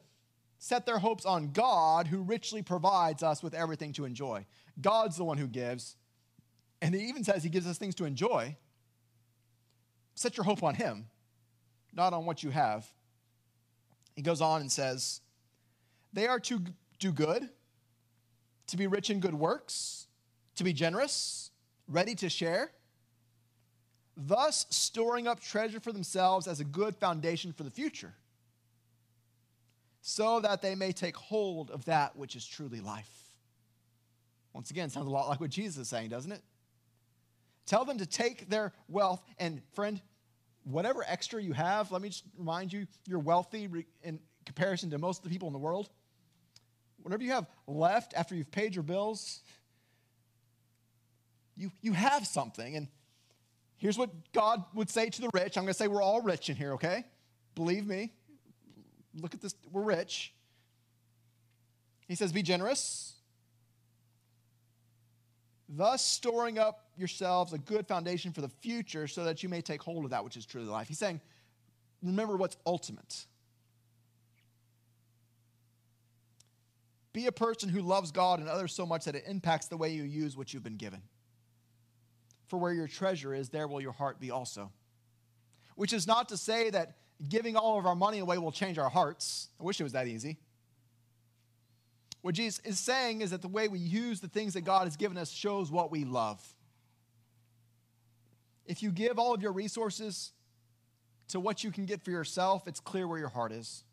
set 0.58 0.86
their 0.86 0.98
hopes 0.98 1.26
on 1.26 1.52
God 1.52 2.06
who 2.08 2.22
richly 2.22 2.62
provides 2.62 3.22
us 3.22 3.42
with 3.42 3.54
everything 3.54 3.92
to 3.94 4.04
enjoy. 4.04 4.46
God's 4.80 5.16
the 5.16 5.24
one 5.24 5.38
who 5.38 5.46
gives, 5.46 5.96
And 6.80 6.94
he 6.94 7.02
even 7.02 7.22
says 7.22 7.42
he 7.42 7.50
gives 7.50 7.66
us 7.66 7.78
things 7.78 7.94
to 7.96 8.04
enjoy. 8.04 8.56
Set 10.14 10.36
your 10.36 10.44
hope 10.44 10.62
on 10.62 10.74
him, 10.74 11.06
not 11.92 12.12
on 12.12 12.24
what 12.24 12.42
you 12.42 12.50
have. 12.50 12.86
He 14.16 14.22
goes 14.22 14.40
on 14.40 14.60
and 14.60 14.70
says, 14.70 15.20
They 16.12 16.26
are 16.26 16.40
to 16.40 16.60
do 16.98 17.12
good, 17.12 17.48
to 18.68 18.76
be 18.76 18.86
rich 18.86 19.10
in 19.10 19.20
good 19.20 19.34
works, 19.34 20.06
to 20.56 20.64
be 20.64 20.72
generous, 20.72 21.50
ready 21.88 22.14
to 22.14 22.28
share, 22.28 22.70
thus 24.16 24.66
storing 24.70 25.26
up 25.26 25.40
treasure 25.40 25.80
for 25.80 25.92
themselves 25.92 26.46
as 26.46 26.60
a 26.60 26.64
good 26.64 26.96
foundation 26.96 27.52
for 27.52 27.64
the 27.64 27.70
future, 27.70 28.14
so 30.06 30.38
that 30.38 30.60
they 30.60 30.74
may 30.74 30.92
take 30.92 31.16
hold 31.16 31.70
of 31.70 31.86
that 31.86 32.14
which 32.14 32.36
is 32.36 32.46
truly 32.46 32.78
life. 32.78 33.10
Once 34.52 34.70
again, 34.70 34.90
sounds 34.90 35.06
a 35.06 35.10
lot 35.10 35.30
like 35.30 35.40
what 35.40 35.48
Jesus 35.48 35.78
is 35.78 35.88
saying, 35.88 36.10
doesn't 36.10 36.30
it? 36.30 36.42
Tell 37.64 37.86
them 37.86 37.96
to 37.96 38.04
take 38.04 38.50
their 38.50 38.74
wealth, 38.86 39.22
and 39.38 39.62
friend, 39.72 40.02
whatever 40.64 41.02
extra 41.08 41.42
you 41.42 41.54
have, 41.54 41.90
let 41.90 42.02
me 42.02 42.10
just 42.10 42.24
remind 42.36 42.70
you, 42.70 42.86
you're 43.06 43.18
wealthy 43.18 43.66
in 44.02 44.20
comparison 44.44 44.90
to 44.90 44.98
most 44.98 45.20
of 45.20 45.24
the 45.24 45.30
people 45.30 45.48
in 45.48 45.54
the 45.54 45.58
world. 45.58 45.88
Whatever 47.02 47.22
you 47.22 47.30
have 47.30 47.46
left 47.66 48.12
after 48.14 48.34
you've 48.34 48.50
paid 48.50 48.74
your 48.74 48.84
bills, 48.84 49.40
you, 51.56 51.70
you 51.80 51.94
have 51.94 52.26
something. 52.26 52.76
And 52.76 52.88
here's 53.78 53.96
what 53.96 54.10
God 54.34 54.64
would 54.74 54.90
say 54.90 55.08
to 55.08 55.20
the 55.22 55.30
rich. 55.32 55.56
I'm 55.56 55.64
going 55.64 55.72
to 55.72 55.78
say 55.78 55.88
we're 55.88 56.02
all 56.02 56.20
rich 56.20 56.50
in 56.50 56.56
here, 56.56 56.74
okay? 56.74 57.06
Believe 57.54 57.86
me. 57.86 58.12
Look 59.20 59.34
at 59.34 59.40
this. 59.40 59.54
We're 59.70 59.82
rich. 59.82 60.32
He 62.08 62.14
says, 62.14 62.32
Be 62.32 62.42
generous, 62.42 63.14
thus 65.68 66.04
storing 66.04 66.58
up 66.58 66.88
yourselves 66.96 67.52
a 67.52 67.58
good 67.58 67.86
foundation 67.86 68.32
for 68.32 68.40
the 68.40 68.48
future 68.48 69.06
so 69.06 69.24
that 69.24 69.42
you 69.42 69.48
may 69.48 69.60
take 69.60 69.82
hold 69.82 70.04
of 70.04 70.10
that 70.10 70.24
which 70.24 70.36
is 70.36 70.46
truly 70.46 70.68
life. 70.68 70.88
He's 70.88 70.98
saying, 70.98 71.20
Remember 72.02 72.36
what's 72.36 72.56
ultimate. 72.66 73.26
Be 77.14 77.26
a 77.26 77.32
person 77.32 77.68
who 77.68 77.80
loves 77.80 78.10
God 78.10 78.40
and 78.40 78.48
others 78.48 78.74
so 78.74 78.84
much 78.84 79.04
that 79.04 79.14
it 79.14 79.24
impacts 79.26 79.68
the 79.68 79.76
way 79.76 79.92
you 79.92 80.02
use 80.02 80.36
what 80.36 80.52
you've 80.52 80.64
been 80.64 80.76
given. 80.76 81.00
For 82.48 82.58
where 82.58 82.72
your 82.72 82.88
treasure 82.88 83.32
is, 83.32 83.48
there 83.48 83.68
will 83.68 83.80
your 83.80 83.92
heart 83.92 84.20
be 84.20 84.30
also. 84.30 84.70
Which 85.76 85.92
is 85.92 86.06
not 86.06 86.28
to 86.28 86.36
say 86.36 86.70
that 86.70 86.96
giving 87.28 87.56
all 87.56 87.78
of 87.78 87.86
our 87.86 87.94
money 87.94 88.18
away 88.18 88.38
will 88.38 88.52
change 88.52 88.78
our 88.78 88.90
hearts. 88.90 89.48
I 89.60 89.62
wish 89.62 89.80
it 89.80 89.84
was 89.84 89.92
that 89.92 90.06
easy. 90.06 90.38
What 92.22 92.34
Jesus 92.34 92.60
is 92.64 92.78
saying 92.78 93.20
is 93.20 93.30
that 93.30 93.42
the 93.42 93.48
way 93.48 93.68
we 93.68 93.78
use 93.78 94.20
the 94.20 94.28
things 94.28 94.54
that 94.54 94.62
God 94.62 94.84
has 94.84 94.96
given 94.96 95.18
us 95.18 95.30
shows 95.30 95.70
what 95.70 95.90
we 95.90 96.04
love. 96.04 96.42
If 98.66 98.82
you 98.82 98.90
give 98.90 99.18
all 99.18 99.34
of 99.34 99.42
your 99.42 99.52
resources 99.52 100.32
to 101.28 101.38
what 101.38 101.62
you 101.62 101.70
can 101.70 101.84
get 101.84 102.02
for 102.02 102.10
yourself, 102.10 102.66
it's 102.66 102.80
clear 102.80 103.06
where 103.06 103.18
your 103.18 103.28
heart 103.28 103.52
is. 103.52 103.84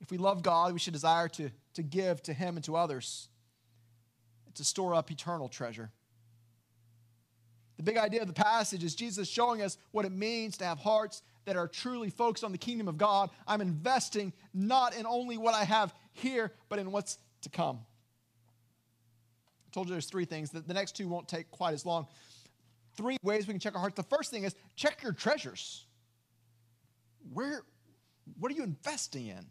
If 0.00 0.10
we 0.10 0.18
love 0.18 0.42
God, 0.42 0.72
we 0.72 0.78
should 0.78 0.92
desire 0.92 1.28
to, 1.28 1.50
to 1.74 1.82
give 1.82 2.22
to 2.24 2.32
Him 2.32 2.56
and 2.56 2.64
to 2.64 2.76
others, 2.76 3.28
to 4.54 4.64
store 4.64 4.94
up 4.94 5.10
eternal 5.10 5.48
treasure. 5.48 5.90
The 7.76 7.84
big 7.84 7.96
idea 7.96 8.20
of 8.20 8.26
the 8.26 8.34
passage 8.34 8.82
is 8.82 8.96
Jesus 8.96 9.28
showing 9.28 9.62
us 9.62 9.78
what 9.92 10.04
it 10.04 10.10
means 10.10 10.56
to 10.58 10.64
have 10.64 10.78
hearts 10.80 11.22
that 11.48 11.56
are 11.56 11.66
truly 11.66 12.10
focused 12.10 12.44
on 12.44 12.52
the 12.52 12.58
kingdom 12.58 12.88
of 12.88 12.98
God. 12.98 13.30
I'm 13.46 13.62
investing 13.62 14.34
not 14.52 14.94
in 14.94 15.06
only 15.06 15.38
what 15.38 15.54
I 15.54 15.64
have 15.64 15.94
here, 16.12 16.52
but 16.68 16.78
in 16.78 16.92
what's 16.92 17.16
to 17.40 17.48
come. 17.48 17.78
I 19.66 19.70
told 19.72 19.88
you 19.88 19.94
there's 19.94 20.04
three 20.04 20.26
things. 20.26 20.50
The, 20.50 20.60
the 20.60 20.74
next 20.74 20.94
two 20.94 21.08
won't 21.08 21.26
take 21.26 21.50
quite 21.50 21.72
as 21.72 21.86
long. 21.86 22.06
Three 22.98 23.16
ways 23.22 23.46
we 23.46 23.54
can 23.54 23.60
check 23.60 23.74
our 23.74 23.80
hearts. 23.80 23.96
The 23.96 24.02
first 24.02 24.30
thing 24.30 24.44
is 24.44 24.54
check 24.76 25.02
your 25.02 25.12
treasures. 25.12 25.86
Where, 27.32 27.62
what 28.38 28.52
are 28.52 28.54
you 28.54 28.62
investing 28.62 29.28
in? 29.28 29.46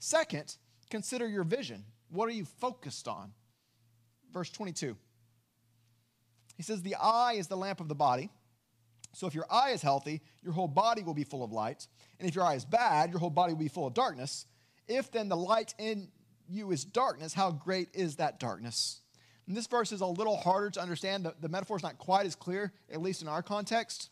Second, 0.00 0.56
consider 0.90 1.26
your 1.26 1.44
vision. 1.44 1.84
What 2.10 2.28
are 2.28 2.32
you 2.32 2.44
focused 2.44 3.08
on? 3.08 3.32
Verse 4.30 4.50
22. 4.50 4.94
He 6.58 6.62
says, 6.62 6.82
The 6.82 6.96
eye 6.96 7.36
is 7.38 7.46
the 7.46 7.56
lamp 7.56 7.80
of 7.80 7.88
the 7.88 7.94
body. 7.94 8.28
So 9.14 9.26
if 9.26 9.34
your 9.34 9.46
eye 9.50 9.70
is 9.70 9.82
healthy, 9.82 10.20
your 10.42 10.52
whole 10.52 10.68
body 10.68 11.02
will 11.02 11.14
be 11.14 11.24
full 11.24 11.44
of 11.44 11.52
light. 11.52 11.86
And 12.18 12.28
if 12.28 12.34
your 12.34 12.44
eye 12.44 12.54
is 12.54 12.64
bad, 12.64 13.10
your 13.10 13.18
whole 13.18 13.30
body 13.30 13.52
will 13.52 13.60
be 13.60 13.68
full 13.68 13.86
of 13.86 13.94
darkness. 13.94 14.46
If 14.86 15.10
then 15.10 15.28
the 15.28 15.36
light 15.36 15.74
in 15.78 16.08
you 16.48 16.70
is 16.72 16.84
darkness, 16.84 17.32
how 17.32 17.50
great 17.52 17.88
is 17.94 18.16
that 18.16 18.38
darkness? 18.38 19.00
And 19.46 19.56
this 19.56 19.66
verse 19.66 19.92
is 19.92 20.00
a 20.00 20.06
little 20.06 20.36
harder 20.36 20.70
to 20.70 20.80
understand. 20.80 21.24
The, 21.24 21.34
the 21.40 21.48
metaphor 21.48 21.76
is 21.76 21.82
not 21.82 21.98
quite 21.98 22.26
as 22.26 22.34
clear, 22.34 22.72
at 22.90 23.00
least 23.00 23.22
in 23.22 23.28
our 23.28 23.42
context. 23.42 24.10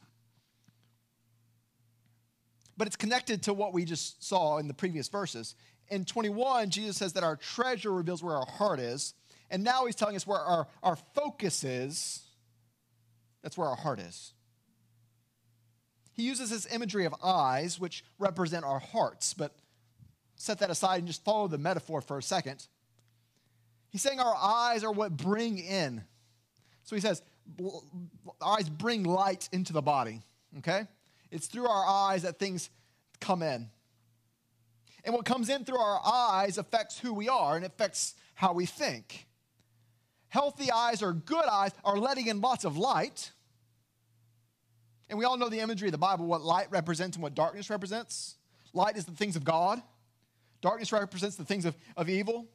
But 2.77 2.87
it's 2.87 2.97
connected 2.97 3.43
to 3.45 3.55
what 3.55 3.73
we 3.73 3.85
just 3.85 4.27
saw 4.27 4.59
in 4.59 4.69
the 4.69 4.75
previous 4.75 5.09
verses 5.09 5.55
in 5.93 6.07
21, 6.07 6.71
Jesus 6.71 6.97
says 6.97 7.13
that 7.13 7.23
our 7.23 7.37
treasure 7.37 7.93
reveals 7.93 8.23
where 8.23 8.35
our 8.35 8.47
heart 8.47 8.81
is. 8.81 9.13
And 9.51 9.63
now 9.63 9.85
he's 9.85 9.95
telling 9.95 10.17
us 10.17 10.27
where 10.27 10.39
our, 10.39 10.67
our 10.83 10.97
focus 11.15 11.65
is. 11.65 12.23
That's 13.43 13.59
where 13.59 13.69
our 13.69 13.77
heart 13.77 14.01
is. 14.01 14.33
He 16.13 16.25
uses 16.25 16.51
this 16.51 16.67
imagery 16.73 17.05
of 17.05 17.15
eyes, 17.23 17.81
which 17.81 18.05
represent 18.19 18.65
our 18.65 18.79
hearts, 18.79 19.35
but 19.35 19.55
set 20.37 20.59
that 20.59 20.71
aside 20.71 20.99
and 20.99 21.07
just 21.07 21.25
follow 21.25 21.49
the 21.49 21.59
metaphor 21.59 22.01
for 22.01 22.19
a 22.19 22.23
second. 22.23 22.67
He's 23.91 24.03
saying 24.03 24.21
our 24.21 24.35
eyes 24.35 24.85
are 24.85 24.93
what 24.93 25.17
bring 25.17 25.59
in. 25.59 26.03
So 26.85 26.97
he 26.97 27.01
says, 27.01 27.23
eyes 28.41 28.69
bring 28.69 29.05
light 29.05 29.49
into 29.53 29.73
the 29.73 29.83
body, 29.83 30.21
okay? 30.59 30.87
It's 31.31 31.47
through 31.47 31.69
our 31.69 31.87
eyes 31.87 32.23
that 32.23 32.39
things 32.39 32.71
come 33.21 33.43
in. 33.43 33.69
And 35.05 35.15
what 35.15 35.25
comes 35.25 35.49
in 35.49 35.65
through 35.65 35.79
our 35.79 36.01
eyes 36.05 36.59
affects 36.59 36.99
who 36.99 37.13
we 37.15 37.29
are 37.29 37.57
and 37.57 37.65
affects 37.65 38.15
how 38.35 38.53
we 38.53 38.67
think. 38.67 39.27
Healthy 40.29 40.71
eyes 40.71 41.03
or 41.03 41.13
good 41.13 41.45
eyes 41.45 41.73
are 41.85 41.99
letting 41.99 42.27
in 42.27 42.41
lots 42.41 42.65
of 42.65 42.77
light. 42.77 43.31
And 45.13 45.19
we 45.19 45.27
all 45.27 45.37
know 45.37 45.51
the 45.51 45.61
imagery 45.61 45.89
of 45.89 45.93
the 45.93 45.99
Bible, 45.99 46.25
what 46.25 46.41
light 46.41 46.69
represents 46.71 47.19
and 47.19 47.23
what 47.23 47.35
darkness 47.35 47.69
represents. 47.69 48.37
Light 48.73 48.97
is 48.97 49.05
the 49.05 49.13
things 49.13 49.37
of 49.37 49.45
God, 49.45 49.83
darkness 50.63 50.91
represents 50.91 51.37
the 51.37 51.45
things 51.45 51.67
of, 51.67 51.77
of 51.99 52.09
evil. 52.09 52.49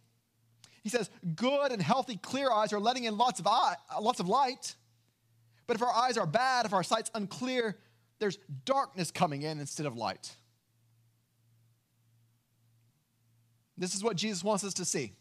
He 0.81 0.89
says, 0.89 1.11
good 1.35 1.71
and 1.71 1.79
healthy, 1.79 2.17
clear 2.17 2.49
eyes 2.49 2.73
are 2.73 2.79
letting 2.79 3.03
in 3.03 3.15
lots 3.15 3.39
of, 3.39 3.45
eye, 3.45 3.75
lots 4.01 4.19
of 4.19 4.27
light. 4.27 4.73
But 5.67 5.75
if 5.75 5.83
our 5.83 5.93
eyes 5.93 6.17
are 6.17 6.25
bad, 6.25 6.65
if 6.65 6.73
our 6.73 6.81
sight's 6.81 7.11
unclear, 7.13 7.77
there's 8.17 8.39
darkness 8.65 9.11
coming 9.11 9.43
in 9.43 9.59
instead 9.59 9.85
of 9.85 9.95
light. 9.95 10.35
This 13.77 13.93
is 13.93 14.03
what 14.03 14.15
Jesus 14.15 14.43
wants 14.43 14.63
us 14.63 14.73
to 14.73 14.85
see. 14.85 15.13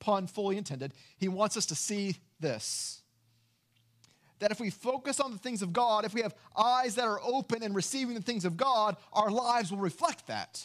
Pun 0.00 0.26
fully 0.26 0.56
intended. 0.56 0.92
He 1.18 1.28
wants 1.28 1.56
us 1.56 1.66
to 1.66 1.76
see 1.76 2.16
this. 2.40 3.01
That 4.42 4.50
if 4.50 4.58
we 4.58 4.70
focus 4.70 5.20
on 5.20 5.30
the 5.30 5.38
things 5.38 5.62
of 5.62 5.72
God, 5.72 6.04
if 6.04 6.14
we 6.14 6.22
have 6.22 6.34
eyes 6.56 6.96
that 6.96 7.04
are 7.04 7.20
open 7.22 7.62
and 7.62 7.76
receiving 7.76 8.16
the 8.16 8.20
things 8.20 8.44
of 8.44 8.56
God, 8.56 8.96
our 9.12 9.30
lives 9.30 9.70
will 9.70 9.78
reflect 9.78 10.26
that. 10.26 10.60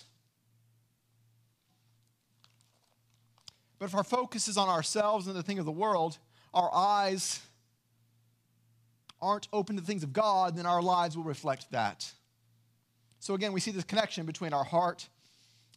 But 3.77 3.85
if 3.85 3.93
our 3.93 4.03
focus 4.03 4.47
is 4.47 4.57
on 4.57 4.67
ourselves 4.67 5.27
and 5.27 5.35
the 5.35 5.43
thing 5.43 5.59
of 5.59 5.65
the 5.65 5.71
world, 5.71 6.17
our 6.55 6.73
eyes 6.73 7.39
aren't 9.21 9.47
open 9.53 9.75
to 9.75 9.81
the 9.83 9.85
things 9.85 10.01
of 10.01 10.11
God, 10.11 10.55
then 10.55 10.65
our 10.65 10.81
lives 10.81 11.15
will 11.15 11.23
reflect 11.23 11.69
that. 11.69 12.11
So 13.19 13.35
again, 13.35 13.53
we 13.53 13.59
see 13.59 13.69
this 13.69 13.83
connection 13.83 14.25
between 14.25 14.53
our 14.53 14.63
heart 14.63 15.07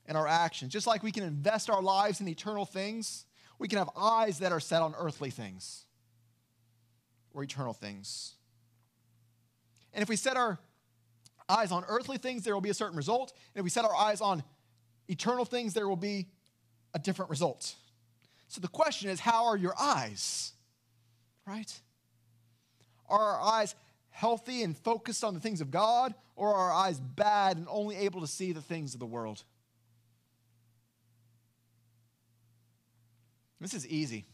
and 0.06 0.16
our 0.16 0.26
actions. 0.26 0.72
Just 0.72 0.86
like 0.86 1.02
we 1.02 1.12
can 1.12 1.22
invest 1.22 1.68
our 1.68 1.82
lives 1.82 2.22
in 2.22 2.28
eternal 2.28 2.64
things, 2.64 3.26
we 3.58 3.68
can 3.68 3.76
have 3.76 3.90
eyes 3.94 4.38
that 4.38 4.52
are 4.52 4.60
set 4.60 4.80
on 4.80 4.94
earthly 4.96 5.28
things 5.28 5.84
or 7.32 7.42
eternal 7.42 7.72
things. 7.72 8.34
And 9.92 10.02
if 10.02 10.08
we 10.08 10.16
set 10.16 10.36
our 10.36 10.58
eyes 11.48 11.72
on 11.72 11.84
earthly 11.88 12.18
things, 12.18 12.44
there 12.44 12.54
will 12.54 12.60
be 12.60 12.70
a 12.70 12.74
certain 12.74 12.96
result. 12.96 13.32
And 13.54 13.60
if 13.60 13.64
we 13.64 13.70
set 13.70 13.84
our 13.84 13.94
eyes 13.94 14.20
on 14.20 14.42
eternal 15.08 15.44
things, 15.44 15.74
there 15.74 15.88
will 15.88 15.96
be 15.96 16.28
a 16.94 16.98
different 16.98 17.30
result. 17.30 17.74
So 18.48 18.60
the 18.60 18.68
question 18.68 19.10
is 19.10 19.20
how 19.20 19.46
are 19.46 19.56
your 19.56 19.74
eyes? 19.78 20.52
Right? 21.46 21.72
Are 23.08 23.34
our 23.34 23.40
eyes 23.40 23.74
healthy 24.10 24.62
and 24.62 24.76
focused 24.76 25.24
on 25.24 25.34
the 25.34 25.40
things 25.40 25.60
of 25.60 25.70
God, 25.70 26.14
or 26.36 26.54
are 26.54 26.70
our 26.70 26.72
eyes 26.72 27.00
bad 27.00 27.56
and 27.56 27.66
only 27.68 27.96
able 27.96 28.20
to 28.20 28.26
see 28.26 28.52
the 28.52 28.60
things 28.60 28.94
of 28.94 29.00
the 29.00 29.06
world? 29.06 29.42
This 33.60 33.74
is 33.74 33.86
easy. 33.86 34.24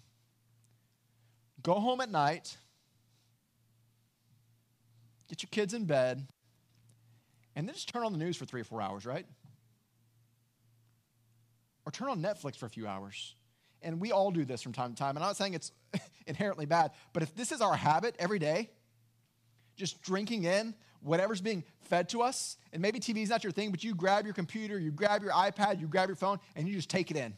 Go 1.62 1.74
home 1.74 2.00
at 2.00 2.11
night, 2.11 2.56
get 5.28 5.42
your 5.42 5.48
kids 5.50 5.74
in 5.74 5.84
bed, 5.84 6.26
and 7.54 7.66
then 7.66 7.74
just 7.74 7.88
turn 7.88 8.04
on 8.04 8.12
the 8.12 8.18
news 8.18 8.36
for 8.36 8.44
three 8.44 8.60
or 8.60 8.64
four 8.64 8.80
hours, 8.82 9.06
right? 9.06 9.26
Or 11.84 11.92
turn 11.92 12.08
on 12.08 12.20
Netflix 12.20 12.56
for 12.56 12.66
a 12.66 12.70
few 12.70 12.86
hours. 12.86 13.34
and 13.82 14.00
we 14.00 14.10
all 14.10 14.30
do 14.30 14.44
this 14.44 14.62
from 14.62 14.72
time 14.72 14.90
to 14.92 14.96
time. 14.96 15.16
And 15.16 15.18
I'm 15.18 15.28
not 15.28 15.36
saying 15.36 15.54
it's 15.54 15.70
inherently 16.26 16.66
bad, 16.66 16.90
but 17.12 17.22
if 17.22 17.34
this 17.34 17.52
is 17.52 17.60
our 17.60 17.76
habit 17.76 18.16
every 18.18 18.38
day, 18.38 18.70
just 19.76 20.02
drinking 20.02 20.44
in 20.44 20.74
whatever's 21.00 21.40
being 21.40 21.62
fed 21.82 22.08
to 22.08 22.22
us, 22.22 22.56
and 22.72 22.82
maybe 22.82 22.98
TV 22.98 23.22
is 23.22 23.28
not 23.28 23.44
your 23.44 23.52
thing, 23.52 23.70
but 23.70 23.84
you 23.84 23.94
grab 23.94 24.24
your 24.24 24.34
computer, 24.34 24.78
you 24.78 24.90
grab 24.90 25.22
your 25.22 25.32
iPad, 25.32 25.80
you 25.80 25.86
grab 25.86 26.08
your 26.08 26.16
phone, 26.16 26.40
and 26.56 26.66
you 26.66 26.74
just 26.74 26.90
take 26.90 27.10
it 27.10 27.16
in. 27.16 27.34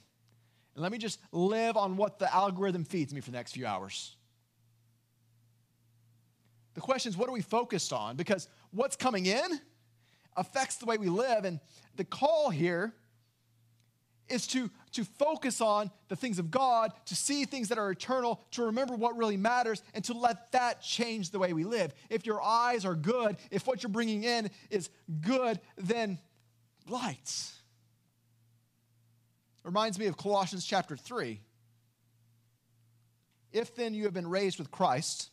And 0.74 0.82
let 0.82 0.92
me 0.92 0.98
just 0.98 1.20
live 1.32 1.76
on 1.76 1.96
what 1.96 2.18
the 2.18 2.32
algorithm 2.32 2.84
feeds 2.84 3.12
me 3.12 3.20
for 3.20 3.30
the 3.30 3.36
next 3.36 3.52
few 3.52 3.66
hours. 3.66 4.16
The 6.78 6.82
question 6.82 7.10
is, 7.10 7.16
what 7.16 7.28
are 7.28 7.32
we 7.32 7.40
focused 7.40 7.92
on? 7.92 8.14
Because 8.14 8.46
what's 8.70 8.94
coming 8.94 9.26
in 9.26 9.60
affects 10.36 10.76
the 10.76 10.86
way 10.86 10.96
we 10.96 11.08
live. 11.08 11.44
And 11.44 11.58
the 11.96 12.04
call 12.04 12.50
here 12.50 12.94
is 14.28 14.46
to, 14.46 14.70
to 14.92 15.02
focus 15.02 15.60
on 15.60 15.90
the 16.06 16.14
things 16.14 16.38
of 16.38 16.52
God, 16.52 16.92
to 17.06 17.16
see 17.16 17.46
things 17.46 17.70
that 17.70 17.78
are 17.78 17.90
eternal, 17.90 18.40
to 18.52 18.66
remember 18.66 18.94
what 18.94 19.16
really 19.16 19.36
matters, 19.36 19.82
and 19.92 20.04
to 20.04 20.12
let 20.12 20.52
that 20.52 20.80
change 20.80 21.32
the 21.32 21.40
way 21.40 21.52
we 21.52 21.64
live. 21.64 21.92
If 22.10 22.26
your 22.26 22.40
eyes 22.40 22.84
are 22.84 22.94
good, 22.94 23.38
if 23.50 23.66
what 23.66 23.82
you're 23.82 23.90
bringing 23.90 24.22
in 24.22 24.48
is 24.70 24.88
good, 25.20 25.58
then 25.78 26.20
lights. 26.86 27.58
Reminds 29.64 29.98
me 29.98 30.06
of 30.06 30.16
Colossians 30.16 30.64
chapter 30.64 30.96
3. 30.96 31.40
If 33.50 33.74
then 33.74 33.94
you 33.94 34.04
have 34.04 34.14
been 34.14 34.30
raised 34.30 34.60
with 34.60 34.70
Christ, 34.70 35.30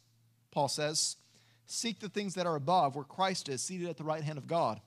Paul 0.49 0.69
says, 0.69 1.17
seek 1.65 1.99
the 1.99 2.09
things 2.09 2.35
that 2.35 2.45
are 2.45 2.55
above, 2.55 2.95
where 2.95 3.03
Christ 3.03 3.49
is, 3.49 3.61
seated 3.61 3.89
at 3.89 3.97
the 3.97 4.03
right 4.03 4.23
hand 4.23 4.37
of 4.37 4.47
God. 4.47 4.81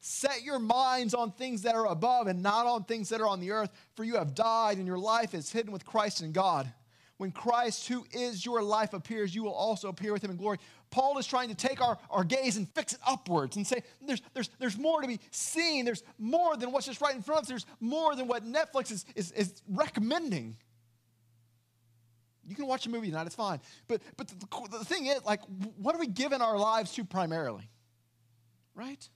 Set 0.00 0.42
your 0.42 0.58
minds 0.58 1.14
on 1.14 1.32
things 1.32 1.62
that 1.62 1.74
are 1.74 1.86
above 1.86 2.26
and 2.26 2.42
not 2.42 2.66
on 2.66 2.84
things 2.84 3.08
that 3.08 3.22
are 3.22 3.26
on 3.26 3.40
the 3.40 3.52
earth, 3.52 3.70
for 3.94 4.04
you 4.04 4.16
have 4.16 4.34
died 4.34 4.76
and 4.76 4.86
your 4.86 4.98
life 4.98 5.32
is 5.32 5.50
hidden 5.50 5.72
with 5.72 5.86
Christ 5.86 6.20
in 6.20 6.32
God. 6.32 6.70
When 7.16 7.30
Christ, 7.30 7.88
who 7.88 8.04
is 8.12 8.44
your 8.44 8.62
life, 8.62 8.92
appears, 8.92 9.34
you 9.34 9.44
will 9.44 9.54
also 9.54 9.88
appear 9.88 10.12
with 10.12 10.22
him 10.22 10.32
in 10.32 10.36
glory. 10.36 10.58
Paul 10.90 11.16
is 11.18 11.26
trying 11.26 11.48
to 11.48 11.54
take 11.54 11.80
our, 11.80 11.96
our 12.10 12.22
gaze 12.22 12.56
and 12.56 12.68
fix 12.74 12.92
it 12.92 12.98
upwards 13.06 13.56
and 13.56 13.66
say 13.66 13.82
there's, 14.06 14.20
there's, 14.34 14.50
there's 14.58 14.76
more 14.76 15.00
to 15.00 15.08
be 15.08 15.20
seen. 15.30 15.84
There's 15.84 16.02
more 16.18 16.56
than 16.56 16.70
what's 16.70 16.86
just 16.86 17.00
right 17.00 17.14
in 17.14 17.22
front 17.22 17.38
of 17.38 17.42
us. 17.44 17.48
There's 17.48 17.66
more 17.80 18.14
than 18.14 18.28
what 18.28 18.44
Netflix 18.44 18.90
is, 18.90 19.04
is, 19.14 19.32
is 19.32 19.62
recommending. 19.68 20.56
You 22.46 22.54
can 22.54 22.66
watch 22.66 22.86
a 22.86 22.90
movie 22.90 23.08
tonight, 23.08 23.26
it's 23.26 23.34
fine. 23.34 23.60
But, 23.88 24.02
but 24.16 24.28
the, 24.28 24.78
the 24.78 24.84
thing 24.84 25.06
is, 25.06 25.24
like, 25.24 25.40
what 25.76 25.94
are 25.94 25.98
we 25.98 26.06
giving 26.06 26.40
our 26.40 26.58
lives 26.58 26.92
to 26.94 27.04
primarily? 27.04 27.68
Right? 28.74 29.08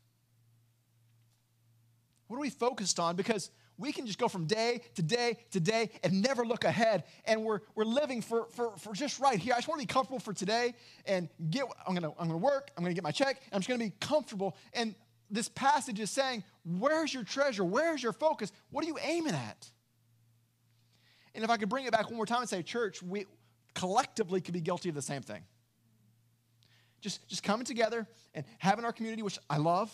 What 2.28 2.36
are 2.36 2.40
we 2.40 2.50
focused 2.50 3.00
on? 3.00 3.16
Because 3.16 3.50
we 3.78 3.92
can 3.92 4.06
just 4.06 4.18
go 4.18 4.28
from 4.28 4.46
day 4.46 4.82
to 4.96 5.02
day 5.02 5.38
to 5.52 5.60
day 5.60 5.90
and 6.02 6.20
never 6.20 6.44
look 6.44 6.64
ahead. 6.64 7.04
And 7.24 7.44
we're, 7.44 7.60
we're 7.74 7.84
living 7.84 8.20
for, 8.20 8.46
for, 8.50 8.76
for 8.76 8.92
just 8.92 9.20
right 9.20 9.38
here. 9.38 9.54
I 9.54 9.58
just 9.58 9.68
want 9.68 9.80
to 9.80 9.86
be 9.86 9.92
comfortable 9.92 10.18
for 10.18 10.32
today 10.32 10.74
and 11.06 11.28
get, 11.48 11.64
I'm 11.86 11.94
going 11.94 12.02
to 12.02 12.20
I'm 12.20 12.28
to 12.28 12.36
work, 12.36 12.70
I'm 12.76 12.82
going 12.82 12.94
to 12.94 12.94
get 12.94 13.04
my 13.04 13.12
check, 13.12 13.40
I'm 13.52 13.60
just 13.60 13.68
going 13.68 13.80
to 13.80 13.86
be 13.86 13.94
comfortable. 14.00 14.56
And 14.74 14.94
this 15.30 15.48
passage 15.48 16.00
is 16.00 16.10
saying, 16.10 16.42
where's 16.64 17.14
your 17.14 17.22
treasure? 17.22 17.64
Where's 17.64 18.02
your 18.02 18.12
focus? 18.12 18.50
What 18.70 18.84
are 18.84 18.88
you 18.88 18.98
aiming 19.00 19.34
at? 19.34 19.70
And 21.38 21.44
if 21.44 21.50
I 21.52 21.56
could 21.56 21.68
bring 21.68 21.86
it 21.86 21.92
back 21.92 22.06
one 22.06 22.16
more 22.16 22.26
time 22.26 22.40
and 22.40 22.48
say, 22.48 22.64
church, 22.64 23.00
we 23.00 23.24
collectively 23.72 24.40
could 24.40 24.54
be 24.54 24.60
guilty 24.60 24.88
of 24.88 24.96
the 24.96 25.02
same 25.02 25.22
thing. 25.22 25.44
Just, 27.00 27.28
just 27.28 27.44
coming 27.44 27.64
together 27.64 28.08
and 28.34 28.44
having 28.58 28.84
our 28.84 28.92
community, 28.92 29.22
which 29.22 29.38
I 29.48 29.58
love, 29.58 29.88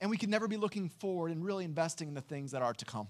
and 0.00 0.10
we 0.10 0.16
can 0.16 0.28
never 0.28 0.48
be 0.48 0.56
looking 0.56 0.88
forward 0.88 1.30
and 1.30 1.44
really 1.44 1.64
investing 1.64 2.08
in 2.08 2.14
the 2.14 2.20
things 2.20 2.50
that 2.50 2.62
are 2.62 2.74
to 2.74 2.84
come. 2.84 3.06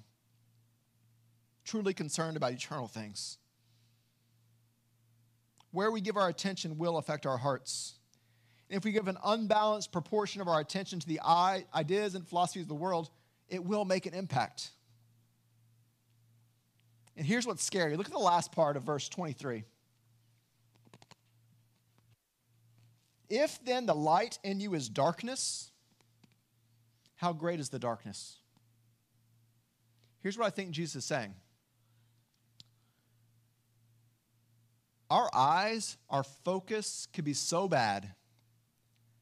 Truly 1.65 1.95
concerned 1.95 2.37
about 2.37 2.53
eternal 2.53 2.89
things. 2.89 3.39
Where 5.71 5.91
we 5.91 6.03
give 6.03 6.19
our 6.19 6.29
attention 6.29 6.77
will 6.77 6.99
affect 6.99 7.25
our 7.25 7.39
hearts. 7.39 7.95
And 8.69 8.77
if 8.77 8.85
we 8.85 8.93
give 8.93 9.09
an 9.09 9.17
unbalanced 9.25 9.93
proportion 9.93 10.43
of 10.43 10.49
our 10.49 10.61
attention 10.61 11.01
to 11.01 11.09
the 11.09 11.21
ideas 11.75 12.15
and 12.15 12.29
philosophies 12.29 12.65
of 12.65 12.69
the 12.69 12.75
world, 12.75 13.09
it 13.49 13.65
will 13.65 13.87
make 13.87 14.05
an 14.05 14.13
impact. 14.13 14.73
And 17.17 17.27
here's 17.27 17.47
what's 17.47 17.65
scary 17.65 17.97
look 17.97 18.07
at 18.07 18.13
the 18.13 18.19
last 18.19 18.53
part 18.53 18.77
of 18.77 18.83
verse 18.83 19.09
23. 19.09 19.65
If 23.29 23.65
then 23.65 23.87
the 23.87 23.95
light 23.95 24.39
in 24.45 24.61
you 24.61 24.75
is 24.75 24.89
darkness, 24.89 25.71
how 27.17 27.33
great 27.33 27.59
is 27.59 27.71
the 27.71 27.79
darkness? 27.79 28.39
Here's 30.21 30.39
what 30.39 30.47
I 30.47 30.51
think 30.51 30.71
Jesus 30.71 30.97
is 30.97 31.05
saying 31.05 31.35
Our 35.11 35.31
eyes, 35.33 35.97
our 36.11 36.25
focus 36.25 37.09
could 37.13 37.25
be 37.25 37.33
so 37.33 37.69
bad 37.69 38.13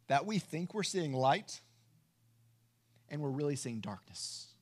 that 0.09 0.27
we 0.27 0.39
think 0.39 0.75
we're 0.75 0.83
seeing 0.83 1.13
light 1.13 1.61
and 3.09 3.21
we're 3.21 3.31
really 3.31 3.57
seeing 3.57 3.81
darkness. 3.81 4.54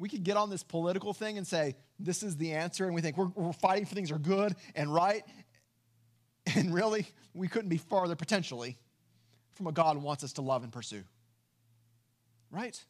We 0.00 0.08
could 0.08 0.24
get 0.24 0.38
on 0.38 0.48
this 0.48 0.62
political 0.62 1.12
thing 1.12 1.36
and 1.36 1.46
say, 1.46 1.76
this 1.98 2.22
is 2.22 2.38
the 2.38 2.52
answer, 2.52 2.86
and 2.86 2.94
we 2.94 3.02
think 3.02 3.18
we're, 3.18 3.28
we're 3.34 3.52
fighting 3.52 3.84
for 3.84 3.94
things 3.94 4.08
that 4.08 4.14
are 4.14 4.18
good 4.18 4.56
and 4.74 4.92
right. 4.92 5.22
And 6.56 6.72
really, 6.72 7.06
we 7.34 7.48
couldn't 7.48 7.68
be 7.68 7.76
farther 7.76 8.16
potentially 8.16 8.78
from 9.52 9.66
what 9.66 9.74
God 9.74 9.98
wants 9.98 10.24
us 10.24 10.32
to 10.32 10.40
love 10.40 10.64
and 10.64 10.72
pursue. 10.72 11.02
Right? 12.50 12.82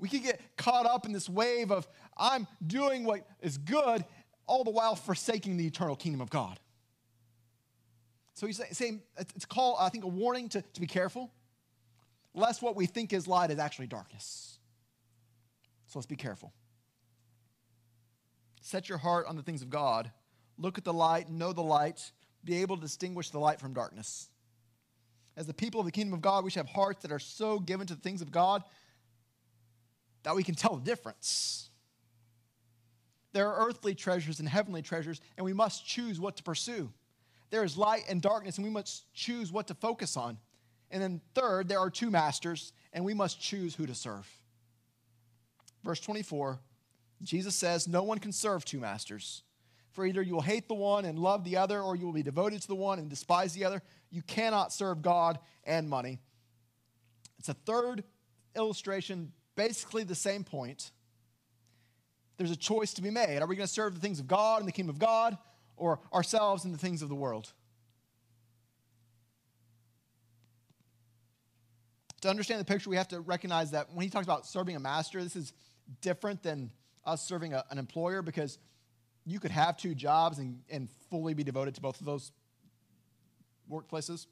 We 0.00 0.08
could 0.08 0.24
get 0.24 0.40
caught 0.56 0.86
up 0.86 1.06
in 1.06 1.12
this 1.12 1.28
wave 1.28 1.70
of, 1.70 1.86
I'm 2.18 2.48
doing 2.66 3.04
what 3.04 3.24
is 3.40 3.56
good, 3.56 4.04
all 4.48 4.64
the 4.64 4.70
while 4.70 4.96
forsaking 4.96 5.56
the 5.56 5.68
eternal 5.68 5.94
kingdom 5.94 6.20
of 6.20 6.30
God. 6.30 6.58
So 8.34 8.48
he's 8.48 8.60
saying, 8.72 9.02
it's 9.16 9.44
called, 9.44 9.76
I 9.78 9.88
think, 9.88 10.02
a 10.02 10.08
warning 10.08 10.48
to, 10.48 10.62
to 10.62 10.80
be 10.80 10.88
careful, 10.88 11.30
lest 12.34 12.60
what 12.60 12.74
we 12.74 12.86
think 12.86 13.12
is 13.12 13.28
light 13.28 13.52
is 13.52 13.60
actually 13.60 13.86
darkness. 13.86 14.58
So 15.94 16.00
let's 16.00 16.06
be 16.06 16.16
careful. 16.16 16.52
Set 18.60 18.88
your 18.88 18.98
heart 18.98 19.28
on 19.28 19.36
the 19.36 19.44
things 19.44 19.62
of 19.62 19.70
God. 19.70 20.10
Look 20.58 20.76
at 20.76 20.82
the 20.82 20.92
light, 20.92 21.30
know 21.30 21.52
the 21.52 21.62
light, 21.62 22.10
be 22.42 22.62
able 22.62 22.74
to 22.74 22.82
distinguish 22.82 23.30
the 23.30 23.38
light 23.38 23.60
from 23.60 23.74
darkness. 23.74 24.28
As 25.36 25.46
the 25.46 25.54
people 25.54 25.78
of 25.78 25.86
the 25.86 25.92
kingdom 25.92 26.12
of 26.12 26.20
God, 26.20 26.42
we 26.42 26.50
should 26.50 26.66
have 26.66 26.74
hearts 26.74 27.02
that 27.02 27.12
are 27.12 27.20
so 27.20 27.60
given 27.60 27.86
to 27.86 27.94
the 27.94 28.00
things 28.00 28.22
of 28.22 28.32
God 28.32 28.64
that 30.24 30.34
we 30.34 30.42
can 30.42 30.56
tell 30.56 30.74
the 30.74 30.84
difference. 30.84 31.68
There 33.32 33.48
are 33.48 33.68
earthly 33.68 33.94
treasures 33.94 34.40
and 34.40 34.48
heavenly 34.48 34.82
treasures, 34.82 35.20
and 35.36 35.44
we 35.44 35.52
must 35.52 35.86
choose 35.86 36.18
what 36.18 36.36
to 36.38 36.42
pursue. 36.42 36.92
There 37.50 37.62
is 37.62 37.78
light 37.78 38.02
and 38.08 38.20
darkness, 38.20 38.56
and 38.56 38.66
we 38.66 38.72
must 38.72 39.14
choose 39.14 39.52
what 39.52 39.68
to 39.68 39.74
focus 39.74 40.16
on. 40.16 40.38
And 40.90 41.00
then, 41.00 41.20
third, 41.36 41.68
there 41.68 41.78
are 41.78 41.88
two 41.88 42.10
masters, 42.10 42.72
and 42.92 43.04
we 43.04 43.14
must 43.14 43.40
choose 43.40 43.76
who 43.76 43.86
to 43.86 43.94
serve. 43.94 44.28
Verse 45.84 46.00
24, 46.00 46.58
Jesus 47.22 47.54
says, 47.54 47.86
No 47.86 48.02
one 48.02 48.18
can 48.18 48.32
serve 48.32 48.64
two 48.64 48.80
masters. 48.80 49.42
For 49.92 50.04
either 50.04 50.22
you 50.22 50.34
will 50.34 50.42
hate 50.42 50.66
the 50.66 50.74
one 50.74 51.04
and 51.04 51.18
love 51.18 51.44
the 51.44 51.56
other, 51.56 51.80
or 51.80 51.94
you 51.94 52.06
will 52.06 52.12
be 52.12 52.24
devoted 52.24 52.60
to 52.62 52.68
the 52.68 52.74
one 52.74 52.98
and 52.98 53.08
despise 53.08 53.52
the 53.52 53.64
other. 53.64 53.80
You 54.10 54.22
cannot 54.22 54.72
serve 54.72 55.02
God 55.02 55.38
and 55.62 55.88
money. 55.88 56.18
It's 57.38 57.48
a 57.48 57.54
third 57.54 58.02
illustration, 58.56 59.30
basically 59.54 60.02
the 60.02 60.16
same 60.16 60.42
point. 60.42 60.90
There's 62.38 62.50
a 62.50 62.56
choice 62.56 62.94
to 62.94 63.02
be 63.02 63.10
made. 63.10 63.40
Are 63.40 63.46
we 63.46 63.54
going 63.54 63.66
to 63.66 63.72
serve 63.72 63.94
the 63.94 64.00
things 64.00 64.18
of 64.18 64.26
God 64.26 64.58
and 64.58 64.66
the 64.66 64.72
kingdom 64.72 64.94
of 64.94 64.98
God, 64.98 65.38
or 65.76 66.00
ourselves 66.12 66.64
and 66.64 66.74
the 66.74 66.78
things 66.78 67.02
of 67.02 67.08
the 67.08 67.14
world? 67.14 67.52
To 72.22 72.30
understand 72.30 72.58
the 72.58 72.64
picture, 72.64 72.90
we 72.90 72.96
have 72.96 73.08
to 73.08 73.20
recognize 73.20 73.72
that 73.72 73.92
when 73.92 74.02
he 74.02 74.10
talks 74.10 74.24
about 74.24 74.46
serving 74.46 74.74
a 74.74 74.80
master, 74.80 75.22
this 75.22 75.36
is 75.36 75.52
different 76.00 76.42
than 76.42 76.70
us 77.04 77.26
serving 77.26 77.52
a, 77.52 77.64
an 77.70 77.78
employer 77.78 78.22
because 78.22 78.58
you 79.26 79.40
could 79.40 79.50
have 79.50 79.76
two 79.76 79.94
jobs 79.94 80.38
and, 80.38 80.60
and 80.70 80.88
fully 81.10 81.34
be 81.34 81.44
devoted 81.44 81.74
to 81.74 81.80
both 81.80 82.00
of 82.00 82.06
those 82.06 82.32
workplaces. 83.70 84.26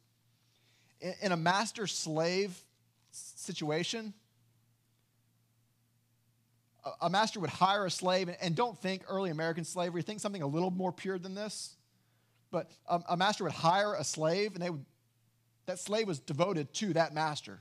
In, 1.00 1.14
in 1.22 1.32
a 1.32 1.36
master 1.36 1.86
slave 1.86 2.56
situation, 3.10 4.14
a, 7.00 7.08
master 7.08 7.40
would 7.40 7.50
hire 7.50 7.86
a 7.86 7.90
slave, 7.90 8.28
and, 8.40 8.56
don't 8.56 8.76
think 8.78 9.02
early 9.08 9.30
American 9.30 9.64
slavery, 9.64 10.02
think 10.02 10.20
something 10.20 10.42
a 10.42 10.46
little 10.46 10.70
more 10.70 10.92
pure 10.92 11.18
than 11.18 11.34
this. 11.34 11.76
But 12.50 12.70
a, 12.88 13.00
a 13.10 13.16
master 13.16 13.44
would 13.44 13.52
hire 13.52 13.94
a 13.94 14.04
slave, 14.04 14.54
and 14.54 14.62
they 14.62 14.70
would, 14.70 14.84
that 15.66 15.78
slave 15.78 16.08
was 16.08 16.18
devoted 16.18 16.72
to 16.74 16.92
that 16.94 17.14
master. 17.14 17.60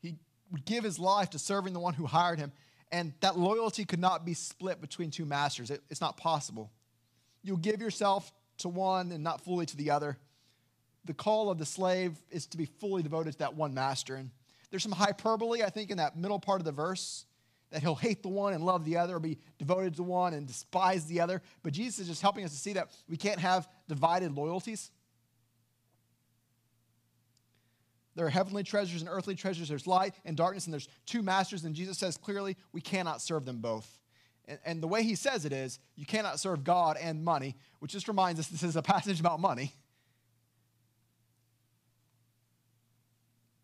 He 0.00 0.16
would 0.50 0.64
give 0.64 0.84
his 0.84 0.98
life 0.98 1.30
to 1.30 1.38
serving 1.38 1.72
the 1.72 1.80
one 1.80 1.94
who 1.94 2.06
hired 2.06 2.38
him 2.38 2.52
and 2.92 3.12
that 3.20 3.38
loyalty 3.38 3.84
could 3.84 4.00
not 4.00 4.24
be 4.24 4.34
split 4.34 4.80
between 4.80 5.10
two 5.10 5.24
masters. 5.24 5.70
It, 5.70 5.82
it's 5.90 6.00
not 6.00 6.16
possible. 6.16 6.70
You'll 7.42 7.56
give 7.56 7.80
yourself 7.80 8.32
to 8.58 8.68
one 8.68 9.12
and 9.12 9.22
not 9.22 9.42
fully 9.42 9.66
to 9.66 9.76
the 9.76 9.90
other. 9.90 10.18
the 11.04 11.14
call 11.14 11.50
of 11.50 11.58
the 11.58 11.64
slave 11.64 12.16
is 12.30 12.46
to 12.48 12.58
be 12.58 12.66
fully 12.66 13.02
devoted 13.02 13.32
to 13.32 13.38
that 13.38 13.54
one 13.54 13.72
master. 13.72 14.16
And 14.16 14.30
there's 14.70 14.82
some 14.82 14.92
hyperbole, 14.92 15.62
I 15.62 15.70
think, 15.70 15.90
in 15.90 15.96
that 15.96 16.16
middle 16.16 16.38
part 16.38 16.60
of 16.60 16.64
the 16.64 16.72
verse 16.72 17.24
that 17.70 17.80
he'll 17.80 17.94
hate 17.94 18.22
the 18.22 18.28
one 18.28 18.52
and 18.52 18.64
love 18.64 18.84
the 18.84 18.96
other, 18.96 19.16
or 19.16 19.20
be 19.20 19.38
devoted 19.58 19.94
to 19.96 20.02
one 20.02 20.34
and 20.34 20.46
despise 20.46 21.06
the 21.06 21.20
other. 21.20 21.40
But 21.62 21.72
Jesus 21.72 22.00
is 22.00 22.08
just 22.08 22.20
helping 22.20 22.44
us 22.44 22.50
to 22.50 22.58
see 22.58 22.72
that 22.74 22.90
we 23.08 23.16
can't 23.16 23.38
have 23.38 23.68
divided 23.88 24.32
loyalties. 24.36 24.90
There 28.20 28.26
are 28.26 28.28
heavenly 28.28 28.62
treasures 28.62 29.00
and 29.00 29.08
earthly 29.08 29.34
treasures. 29.34 29.70
There's 29.70 29.86
light 29.86 30.12
and 30.26 30.36
darkness, 30.36 30.66
and 30.66 30.74
there's 30.74 30.90
two 31.06 31.22
masters. 31.22 31.64
And 31.64 31.74
Jesus 31.74 31.96
says 31.96 32.18
clearly 32.18 32.58
we 32.70 32.82
cannot 32.82 33.22
serve 33.22 33.46
them 33.46 33.62
both. 33.62 33.98
And, 34.46 34.58
and 34.62 34.82
the 34.82 34.88
way 34.88 35.04
he 35.04 35.14
says 35.14 35.46
it 35.46 35.54
is 35.54 35.78
you 35.96 36.04
cannot 36.04 36.38
serve 36.38 36.62
God 36.62 36.98
and 37.00 37.24
money, 37.24 37.56
which 37.78 37.92
just 37.92 38.08
reminds 38.08 38.38
us 38.38 38.46
this 38.48 38.62
is 38.62 38.76
a 38.76 38.82
passage 38.82 39.20
about 39.20 39.40
money. 39.40 39.72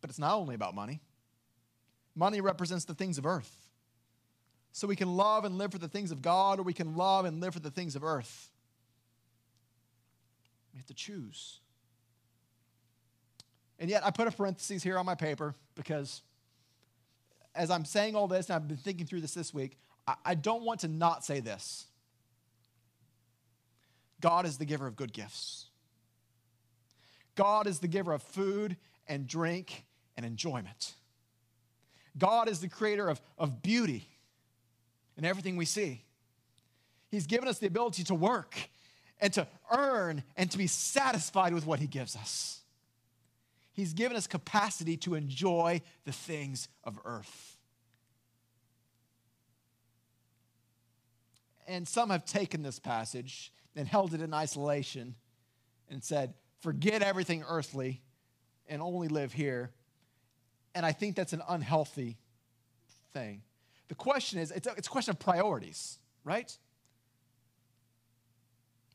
But 0.01 0.09
it's 0.09 0.19
not 0.19 0.33
only 0.33 0.55
about 0.55 0.75
money, 0.75 1.03
money 2.15 2.41
represents 2.41 2.87
the 2.87 2.95
things 2.95 3.19
of 3.19 3.27
earth. 3.27 3.55
So 4.73 4.89
we 4.89 4.97
can 4.97 5.19
love 5.19 5.45
and 5.45 5.59
live 5.59 5.73
for 5.73 5.79
the 5.79 5.87
things 5.87 6.11
of 6.13 6.23
God, 6.23 6.61
or 6.61 6.63
we 6.63 6.73
can 6.73 6.97
love 6.97 7.27
and 7.27 7.43
live 7.43 7.53
for 7.53 7.61
the 7.61 7.71
things 7.71 7.95
of 7.95 8.03
earth. 8.03 8.51
We 10.73 10.79
have 10.79 10.87
to 10.87 10.95
choose. 10.95 11.61
And 13.79 13.91
yet, 13.91 14.05
I 14.05 14.11
put 14.11 14.27
a 14.27 14.31
parenthesis 14.31 14.83
here 14.83 14.99
on 14.99 15.05
my 15.05 15.15
paper 15.15 15.55
because 15.75 16.23
as 17.55 17.71
I'm 17.71 17.85
saying 17.85 18.15
all 18.15 18.29
this, 18.29 18.49
and 18.49 18.57
I've 18.57 18.69
been 18.69 18.77
thinking 18.77 19.07
through 19.07 19.23
this 19.23 19.35
this 19.35 19.53
week, 19.53 19.79
I, 20.25 20.37
don't 20.37 20.63
want 20.63 20.81
to 20.81 20.89
not 20.89 21.25
say 21.25 21.41
this. 21.41 21.87
God 24.21 24.47
is 24.47 24.57
the 24.57 24.65
giver 24.65 24.87
of 24.87 24.95
good 24.95 25.13
gifts. 25.13 25.67
God 27.35 27.67
is 27.67 27.81
the 27.81 27.89
giver 27.89 28.13
of 28.13 28.23
food 28.23 28.77
and 29.09 29.27
drink 29.27 29.85
and 30.17 30.25
enjoyment. 30.25 30.95
God 32.17 32.49
is 32.49 32.61
the 32.61 32.69
creator 32.69 33.09
of, 33.09 33.21
of 33.37 33.63
beauty 33.63 34.09
in 35.17 35.25
everything 35.25 35.57
we 35.57 35.65
see. 35.65 36.05
He's 37.11 37.27
given 37.27 37.49
us 37.49 37.59
the 37.59 37.67
ability 37.67 38.05
to 38.05 38.15
work 38.15 38.57
and 39.21 39.33
to 39.33 39.47
earn 39.73 40.23
and 40.37 40.51
to 40.51 40.59
be 40.59 40.67
satisfied 40.67 41.53
with 41.53 41.67
what 41.67 41.81
He 41.81 41.87
gives 41.87 42.15
us. 42.15 42.61
He's 43.77 43.93
given 43.93 44.17
us 44.17 44.27
capacity 44.27 44.97
to 44.99 45.15
enjoy 45.15 45.83
the 46.07 46.13
things 46.13 46.69
of 46.83 46.99
earth. 47.05 47.59
And 51.69 51.87
some 51.87 52.09
have 52.09 52.25
taken 52.25 52.63
this 52.63 52.79
passage 52.79 53.53
and 53.75 53.87
held 53.87 54.15
it 54.15 54.23
in 54.23 54.33
isolation 54.33 55.15
and 55.91 56.03
said, 56.03 56.33
forget 56.61 57.03
everything 57.03 57.45
earthly 57.47 58.01
and 58.67 58.81
only 58.81 59.09
live 59.09 59.35
here. 59.35 59.73
And 60.75 60.87
I 60.87 60.93
think 60.93 61.15
that's 61.15 61.35
an 61.35 61.43
unhealthy 61.47 62.17
thing. 63.13 63.43
The 63.89 63.95
question 63.95 64.39
is, 64.39 64.53
it's 64.53 64.67
a, 64.67 64.73
it's 64.79 64.89
a 64.89 64.91
question 64.91 65.11
of 65.11 65.19
priorities, 65.19 65.99
right? 66.25 66.57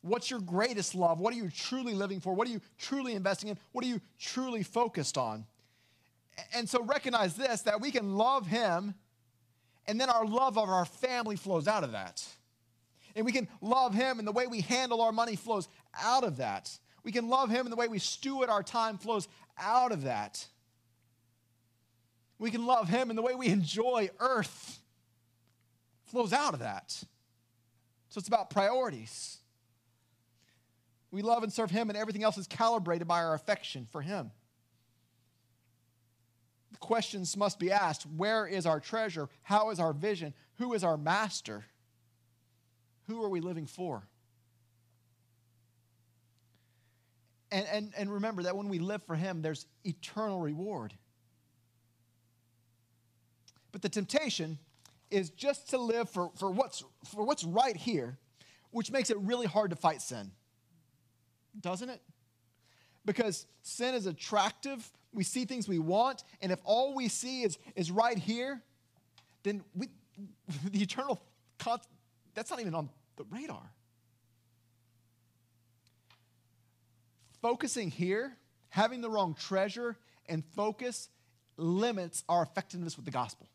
What's 0.02 0.32
your 0.32 0.40
greatest 0.40 0.96
love? 0.96 1.20
What 1.20 1.34
are 1.34 1.38
you 1.38 1.50
truly 1.50 1.94
living 1.94 2.20
for? 2.20 2.34
What 2.34 2.48
are 2.48 2.52
you 2.52 2.62
truly 2.80 3.14
investing 3.14 3.50
in? 3.50 3.58
What 3.72 3.86
are 3.86 3.88
you 3.88 4.02
truly 4.20 4.64
focused 4.64 5.18
on? 5.18 5.46
And 6.56 6.68
so 6.68 6.84
recognize 6.84 7.36
this 7.36 7.62
that 7.62 7.82
we 7.82 7.92
can 7.92 8.16
love 8.16 8.48
Him, 8.48 8.96
and 9.86 10.02
then 10.02 10.10
our 10.10 10.26
love 10.26 10.58
of 10.58 10.70
our 10.70 10.86
family 10.86 11.36
flows 11.36 11.68
out 11.68 11.84
of 11.84 11.92
that. 11.92 12.26
And 13.16 13.26
we 13.26 13.32
can 13.32 13.48
love 13.62 13.94
Him, 13.94 14.18
and 14.18 14.28
the 14.28 14.32
way 14.32 14.48
we 14.48 14.62
handle 14.62 15.02
our 15.02 15.12
money 15.12 15.36
flows 15.36 15.68
out 16.02 16.24
of 16.24 16.38
that. 16.38 16.76
We 17.04 17.12
can 17.12 17.30
love 17.30 17.50
Him, 17.50 17.66
and 17.66 17.72
the 17.72 17.76
way 17.76 17.88
we 17.88 18.00
steward 18.00 18.50
our 18.50 18.64
time 18.64 18.98
flows 18.98 19.28
out 19.58 19.92
of 19.92 20.04
that. 20.04 20.48
We 22.40 22.50
can 22.50 22.66
love 22.66 22.90
Him, 22.90 23.10
and 23.10 23.18
the 23.18 23.22
way 23.22 23.36
we 23.36 23.50
enjoy 23.50 24.10
earth 24.20 24.80
flows 26.06 26.34
out 26.34 26.54
of 26.56 26.62
that. 26.62 26.92
So 28.10 28.18
it's 28.18 28.28
about 28.28 28.50
priorities. 28.50 29.38
We 31.12 31.22
love 31.22 31.44
and 31.44 31.52
serve 31.52 31.72
Him, 31.72 31.90
and 31.90 31.98
everything 31.98 32.24
else 32.24 32.38
is 32.38 32.48
calibrated 32.48 33.08
by 33.08 33.22
our 33.22 33.34
affection 33.34 33.88
for 33.92 34.02
Him. 34.02 34.32
The 36.72 36.78
questions 36.78 37.36
must 37.36 37.60
be 37.60 37.72
asked 37.72 38.06
where 38.16 38.48
is 38.48 38.66
our 38.66 38.80
treasure? 38.80 39.28
How 39.44 39.72
is 39.72 39.80
our 39.80 39.92
vision? 39.92 40.34
Who 40.56 40.74
is 40.74 40.84
our 40.84 40.98
master? 40.98 41.66
Who 43.08 43.22
are 43.24 43.30
we 43.30 43.42
living 43.42 43.68
for? 43.68 44.08
And, 47.52 47.68
and, 47.70 47.94
and 47.98 48.14
remember 48.14 48.44
that 48.44 48.56
when 48.56 48.70
we 48.70 48.80
live 48.80 49.04
for 49.04 49.16
Him, 49.16 49.42
there's 49.42 49.66
eternal 49.84 50.40
reward. 50.40 50.94
But 53.74 53.82
the 53.82 53.90
temptation 53.90 54.58
is 55.10 55.30
just 55.30 55.72
to 55.72 55.78
live 55.78 56.10
for, 56.10 56.32
for, 56.38 56.50
what's, 56.50 56.86
for 57.04 57.26
what's 57.26 57.44
right 57.44 57.76
here, 57.76 58.18
which 58.70 58.92
makes 58.92 59.10
it 59.10 59.18
really 59.20 59.46
hard 59.46 59.72
to 59.72 59.76
fight 59.76 60.02
sin 60.02 60.32
doesn't 61.60 61.90
it? 61.90 62.02
Because 63.06 63.46
sin 63.62 63.96
is 63.96 64.06
attractive. 64.06 64.90
We 65.14 65.24
see 65.24 65.46
things 65.46 65.68
we 65.68 65.80
want, 65.80 66.24
and 66.42 66.52
if 66.52 66.60
all 66.64 66.96
we 66.96 67.08
see 67.08 67.44
is, 67.44 67.58
is 67.76 67.92
right 67.92 68.18
here, 68.18 68.62
then 69.44 69.64
we, 69.76 69.88
the 70.72 70.82
eternal, 70.82 71.22
that's 72.34 72.50
not 72.50 72.60
even 72.60 72.76
on 72.76 72.90
the 73.18 73.26
radar. 73.30 73.72
Focusing 77.42 77.90
here, 77.90 78.38
having 78.70 79.02
the 79.02 79.10
wrong 79.10 79.36
treasure 79.38 79.98
and 80.28 80.46
focus 80.56 81.10
limits 81.58 82.24
our 82.30 82.44
effectiveness 82.44 82.96
with 82.96 83.06
the 83.06 83.12
gospel. 83.12 83.48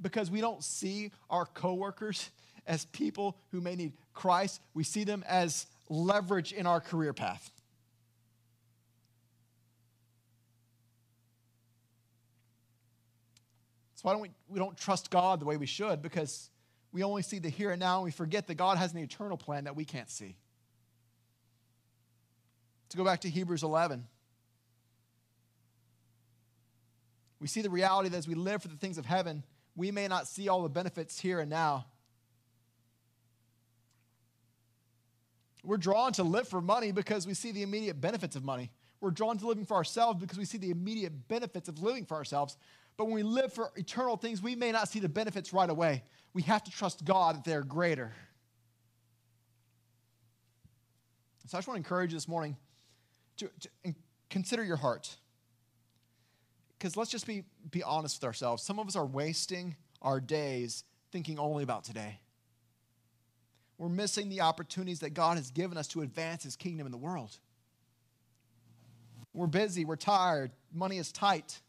Because 0.00 0.30
we 0.30 0.40
don't 0.40 0.64
see 0.64 1.12
our 1.28 1.44
coworkers 1.46 2.30
as 2.66 2.86
people 2.86 3.36
who 3.50 3.60
may 3.60 3.76
need 3.76 3.92
Christ, 4.14 4.60
we 4.74 4.84
see 4.84 5.04
them 5.04 5.24
as 5.28 5.66
leverage 5.90 6.52
in 6.52 6.66
our 6.66 6.80
career 6.80 7.12
path. 7.12 7.50
So 13.96 14.02
why 14.04 14.12
don't 14.12 14.22
we, 14.22 14.30
we 14.48 14.58
don't 14.58 14.78
trust 14.78 15.10
God 15.10 15.40
the 15.40 15.44
way 15.44 15.58
we 15.58 15.66
should 15.66 16.00
because 16.00 16.48
we 16.90 17.02
only 17.02 17.20
see 17.20 17.38
the 17.38 17.50
here 17.50 17.70
and 17.70 17.78
now 17.78 17.96
and 17.96 18.04
we 18.04 18.10
forget 18.10 18.46
that 18.46 18.54
God 18.54 18.78
has 18.78 18.94
an 18.94 18.98
eternal 18.98 19.36
plan 19.36 19.64
that 19.64 19.76
we 19.76 19.84
can't 19.84 20.08
see. 20.08 20.36
To 22.88 22.96
go 22.96 23.04
back 23.04 23.20
to 23.20 23.28
Hebrews 23.28 23.62
11, 23.62 24.06
we 27.40 27.46
see 27.46 27.60
the 27.60 27.70
reality 27.70 28.08
that 28.08 28.16
as 28.16 28.26
we 28.26 28.34
live 28.34 28.62
for 28.62 28.68
the 28.68 28.76
things 28.76 28.96
of 28.96 29.04
heaven, 29.04 29.44
we 29.76 29.90
may 29.90 30.08
not 30.08 30.26
see 30.26 30.48
all 30.48 30.62
the 30.62 30.68
benefits 30.68 31.20
here 31.20 31.40
and 31.40 31.50
now. 31.50 31.86
We're 35.64 35.76
drawn 35.76 36.12
to 36.14 36.22
live 36.22 36.48
for 36.48 36.60
money 36.60 36.92
because 36.92 37.26
we 37.26 37.34
see 37.34 37.52
the 37.52 37.62
immediate 37.62 38.00
benefits 38.00 38.36
of 38.36 38.44
money. 38.44 38.70
We're 39.00 39.10
drawn 39.10 39.38
to 39.38 39.46
living 39.46 39.64
for 39.64 39.76
ourselves 39.76 40.20
because 40.20 40.38
we 40.38 40.44
see 40.44 40.58
the 40.58 40.70
immediate 40.70 41.28
benefits 41.28 41.68
of 41.68 41.82
living 41.82 42.04
for 42.04 42.16
ourselves. 42.16 42.56
But 42.96 43.06
when 43.06 43.14
we 43.14 43.22
live 43.22 43.52
for 43.52 43.70
eternal 43.76 44.16
things, 44.16 44.42
we 44.42 44.54
may 44.54 44.72
not 44.72 44.88
see 44.88 45.00
the 45.00 45.08
benefits 45.08 45.52
right 45.52 45.68
away. 45.68 46.04
We 46.34 46.42
have 46.42 46.62
to 46.64 46.70
trust 46.70 47.04
God 47.04 47.36
that 47.36 47.44
they're 47.44 47.62
greater. 47.62 48.12
So 51.46 51.56
I 51.56 51.58
just 51.58 51.68
want 51.68 51.76
to 51.76 51.80
encourage 51.80 52.12
you 52.12 52.16
this 52.16 52.28
morning 52.28 52.56
to, 53.38 53.50
to 53.82 53.94
consider 54.28 54.62
your 54.62 54.76
heart. 54.76 55.16
Because 56.78 56.96
let's 56.96 57.10
just 57.10 57.26
be, 57.26 57.44
be 57.70 57.82
honest 57.82 58.20
with 58.20 58.26
ourselves. 58.26 58.62
Some 58.62 58.78
of 58.78 58.86
us 58.86 58.96
are 58.96 59.04
wasting 59.04 59.76
our 60.00 60.20
days 60.20 60.84
thinking 61.10 61.38
only 61.38 61.64
about 61.64 61.84
today 61.84 62.20
we're 63.80 63.88
missing 63.88 64.28
the 64.28 64.42
opportunities 64.42 65.00
that 65.00 65.14
God 65.14 65.38
has 65.38 65.50
given 65.50 65.78
us 65.78 65.88
to 65.88 66.02
advance 66.02 66.42
His 66.42 66.54
kingdom 66.54 66.84
in 66.84 66.92
the 66.92 66.98
world. 66.98 67.34
We're 69.32 69.46
busy, 69.46 69.86
we're 69.86 69.96
tired, 69.96 70.50
money 70.70 70.98
is 70.98 71.10
tight. 71.10 71.60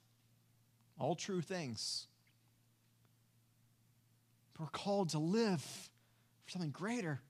All 1.00 1.16
true 1.16 1.40
things. 1.40 2.08
But 4.52 4.64
we're 4.64 4.72
called 4.72 5.12
to 5.12 5.20
live 5.20 5.62
for 5.62 6.52
something 6.52 6.72
greater. 6.72 7.22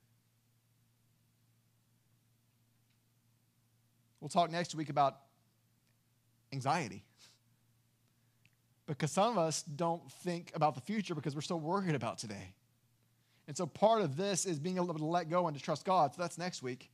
We'll 4.19 4.29
talk 4.29 4.49
next 4.49 4.73
week 4.73 4.89
about 4.89 5.15
anxiety. 6.51 7.03
Because 8.87 9.11
some 9.11 9.33
of 9.33 9.37
us 9.37 9.61
don't 9.61 10.11
think 10.11 10.51
about 10.55 10.73
the 10.73 10.81
future 10.81 11.13
because 11.13 11.35
we're 11.35 11.41
so 11.41 11.55
worried 11.55 11.93
about 11.93 12.17
today. 12.17 12.55
And 13.51 13.57
so 13.57 13.65
part 13.65 14.01
of 14.01 14.15
this 14.15 14.45
is 14.45 14.59
being 14.59 14.77
able 14.77 14.93
to 14.93 15.03
let 15.03 15.29
go 15.29 15.45
and 15.45 15.57
to 15.57 15.61
trust 15.61 15.83
God. 15.83 16.15
So 16.15 16.21
that's 16.21 16.37
next 16.37 16.63
week. 16.63 16.89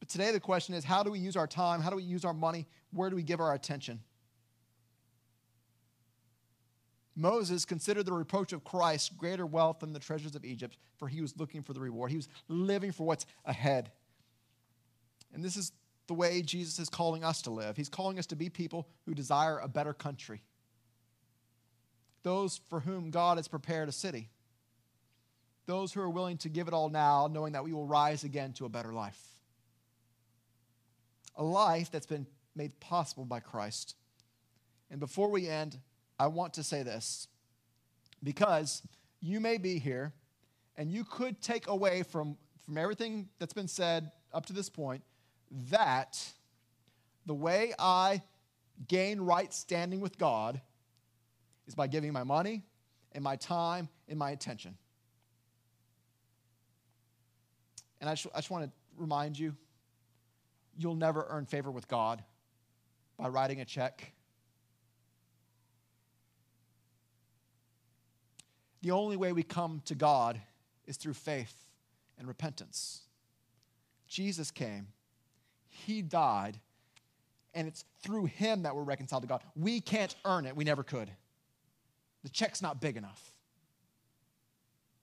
But 0.00 0.08
today 0.08 0.32
the 0.32 0.40
question 0.40 0.74
is 0.74 0.82
how 0.82 1.04
do 1.04 1.12
we 1.12 1.20
use 1.20 1.36
our 1.36 1.46
time? 1.46 1.80
How 1.80 1.90
do 1.90 1.94
we 1.94 2.02
use 2.02 2.24
our 2.24 2.34
money? 2.34 2.66
Where 2.90 3.08
do 3.08 3.14
we 3.14 3.22
give 3.22 3.38
our 3.38 3.54
attention? 3.54 4.00
Moses 7.14 7.64
considered 7.64 8.04
the 8.04 8.12
reproach 8.12 8.52
of 8.52 8.64
Christ 8.64 9.16
greater 9.16 9.46
wealth 9.46 9.78
than 9.78 9.92
the 9.92 10.00
treasures 10.00 10.34
of 10.34 10.44
Egypt, 10.44 10.76
for 10.96 11.06
he 11.06 11.20
was 11.20 11.38
looking 11.38 11.62
for 11.62 11.72
the 11.72 11.78
reward. 11.78 12.10
He 12.10 12.16
was 12.16 12.28
living 12.48 12.90
for 12.90 13.06
what's 13.06 13.26
ahead. 13.44 13.92
And 15.32 15.44
this 15.44 15.56
is 15.56 15.70
the 16.08 16.14
way 16.14 16.42
Jesus 16.42 16.80
is 16.80 16.88
calling 16.88 17.22
us 17.22 17.42
to 17.42 17.50
live. 17.50 17.76
He's 17.76 17.88
calling 17.88 18.18
us 18.18 18.26
to 18.26 18.34
be 18.34 18.48
people 18.48 18.88
who 19.06 19.14
desire 19.14 19.60
a 19.60 19.68
better 19.68 19.94
country, 19.94 20.42
those 22.24 22.60
for 22.68 22.80
whom 22.80 23.12
God 23.12 23.36
has 23.38 23.46
prepared 23.46 23.88
a 23.88 23.92
city, 23.92 24.30
those 25.68 25.92
who 25.92 26.00
are 26.00 26.08
willing 26.08 26.38
to 26.38 26.48
give 26.48 26.66
it 26.66 26.72
all 26.72 26.88
now, 26.88 27.28
knowing 27.30 27.52
that 27.52 27.62
we 27.62 27.74
will 27.74 27.86
rise 27.86 28.24
again 28.24 28.54
to 28.54 28.64
a 28.64 28.70
better 28.70 28.92
life. 28.92 29.20
A 31.36 31.44
life 31.44 31.90
that's 31.90 32.06
been 32.06 32.26
made 32.56 32.80
possible 32.80 33.26
by 33.26 33.40
Christ. 33.40 33.94
And 34.90 34.98
before 34.98 35.30
we 35.30 35.46
end, 35.46 35.78
I 36.18 36.28
want 36.28 36.54
to 36.54 36.64
say 36.64 36.82
this 36.82 37.28
because 38.24 38.82
you 39.20 39.40
may 39.40 39.58
be 39.58 39.78
here 39.78 40.14
and 40.78 40.90
you 40.90 41.04
could 41.04 41.42
take 41.42 41.68
away 41.68 42.02
from, 42.02 42.38
from 42.64 42.78
everything 42.78 43.28
that's 43.38 43.52
been 43.52 43.68
said 43.68 44.10
up 44.32 44.46
to 44.46 44.54
this 44.54 44.70
point 44.70 45.02
that 45.70 46.18
the 47.26 47.34
way 47.34 47.74
I 47.78 48.22
gain 48.88 49.20
right 49.20 49.52
standing 49.52 50.00
with 50.00 50.16
God 50.16 50.62
is 51.66 51.74
by 51.74 51.88
giving 51.88 52.14
my 52.14 52.24
money 52.24 52.64
and 53.12 53.22
my 53.22 53.36
time 53.36 53.90
and 54.08 54.18
my 54.18 54.30
attention. 54.30 54.78
And 58.00 58.08
I 58.08 58.14
just, 58.14 58.26
I 58.34 58.38
just 58.38 58.50
want 58.50 58.64
to 58.64 58.70
remind 58.96 59.38
you 59.38 59.54
you'll 60.76 60.94
never 60.94 61.26
earn 61.28 61.46
favor 61.46 61.70
with 61.70 61.88
God 61.88 62.22
by 63.18 63.28
writing 63.28 63.60
a 63.60 63.64
check. 63.64 64.12
The 68.82 68.92
only 68.92 69.16
way 69.16 69.32
we 69.32 69.42
come 69.42 69.82
to 69.86 69.94
God 69.94 70.40
is 70.86 70.96
through 70.96 71.14
faith 71.14 71.54
and 72.16 72.28
repentance. 72.28 73.02
Jesus 74.06 74.50
came, 74.50 74.86
He 75.68 76.00
died, 76.00 76.58
and 77.54 77.66
it's 77.66 77.84
through 78.02 78.26
Him 78.26 78.62
that 78.62 78.74
we're 78.74 78.84
reconciled 78.84 79.22
to 79.22 79.28
God. 79.28 79.42
We 79.56 79.80
can't 79.80 80.14
earn 80.24 80.46
it, 80.46 80.54
we 80.54 80.64
never 80.64 80.84
could. 80.84 81.10
The 82.22 82.28
check's 82.28 82.62
not 82.62 82.80
big 82.80 82.96
enough. 82.96 83.32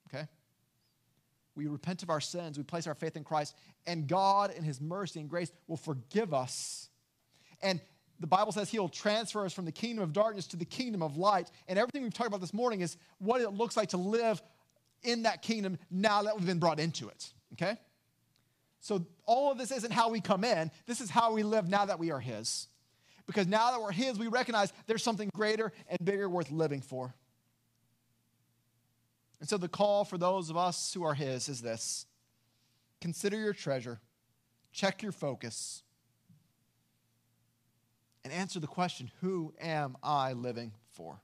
Okay? 0.07 0.27
We 1.55 1.67
repent 1.67 2.03
of 2.03 2.09
our 2.09 2.19
sins, 2.19 2.57
we 2.57 2.63
place 2.63 2.85
our 2.87 2.95
faith 2.95 3.15
in 3.15 3.23
Christ, 3.23 3.55
and 3.87 4.07
God, 4.07 4.53
in 4.53 4.63
His 4.63 4.81
mercy 4.81 5.19
and 5.19 5.29
grace, 5.29 5.51
will 5.67 5.77
forgive 5.77 6.33
us. 6.33 6.89
And 7.61 7.79
the 8.19 8.27
Bible 8.27 8.51
says 8.51 8.69
He'll 8.69 8.89
transfer 8.89 9.45
us 9.45 9.53
from 9.53 9.65
the 9.65 9.71
kingdom 9.71 10.03
of 10.03 10.13
darkness 10.13 10.47
to 10.47 10.57
the 10.57 10.65
kingdom 10.65 11.01
of 11.01 11.17
light. 11.17 11.49
And 11.67 11.79
everything 11.79 12.03
we've 12.03 12.13
talked 12.13 12.27
about 12.27 12.41
this 12.41 12.53
morning 12.53 12.81
is 12.81 12.97
what 13.19 13.41
it 13.41 13.49
looks 13.51 13.77
like 13.77 13.89
to 13.89 13.97
live 13.97 14.41
in 15.03 15.23
that 15.23 15.41
kingdom 15.41 15.77
now 15.89 16.23
that 16.23 16.35
we've 16.35 16.45
been 16.45 16.59
brought 16.59 16.79
into 16.79 17.07
it. 17.07 17.33
Okay? 17.53 17.77
So 18.79 19.05
all 19.25 19.51
of 19.51 19.57
this 19.57 19.71
isn't 19.71 19.91
how 19.91 20.09
we 20.09 20.21
come 20.21 20.43
in, 20.43 20.71
this 20.85 21.01
is 21.01 21.09
how 21.09 21.33
we 21.33 21.43
live 21.43 21.69
now 21.69 21.85
that 21.85 21.99
we 21.99 22.11
are 22.11 22.19
His. 22.19 22.67
Because 23.27 23.47
now 23.47 23.71
that 23.71 23.81
we're 23.81 23.91
His, 23.91 24.19
we 24.19 24.27
recognize 24.27 24.71
there's 24.87 25.03
something 25.03 25.29
greater 25.33 25.71
and 25.87 25.97
bigger 26.03 26.29
worth 26.29 26.51
living 26.51 26.81
for. 26.81 27.15
And 29.39 29.49
so 29.49 29.57
the 29.57 29.67
call 29.67 30.05
for 30.05 30.17
those 30.17 30.49
of 30.49 30.57
us 30.57 30.93
who 30.93 31.03
are 31.03 31.13
His 31.13 31.49
is 31.49 31.61
this 31.61 32.05
consider 33.01 33.37
your 33.37 33.53
treasure, 33.53 33.99
check 34.71 35.03
your 35.03 35.11
focus, 35.11 35.83
and 38.23 38.33
answer 38.33 38.59
the 38.59 38.67
question 38.67 39.11
who 39.21 39.53
am 39.61 39.97
I 40.01 40.33
living 40.33 40.71
for? 40.91 41.21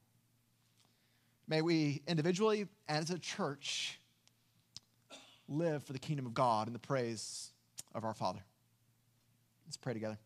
May 1.47 1.62
we 1.62 2.01
individually 2.07 2.68
and 2.88 3.03
as 3.03 3.09
a 3.09 3.20
church 3.20 3.99
live 5.49 5.84
for 5.84 5.93
the 5.93 5.99
kingdom 5.99 6.26
of 6.26 6.34
God 6.34 6.68
and 6.68 6.76
the 6.76 6.80
praise 6.80 7.51
of 7.93 8.05
our 8.05 8.14
Father. 8.14 8.39
Let's 9.66 9.78
pray 9.78 9.93
together. 9.93 10.18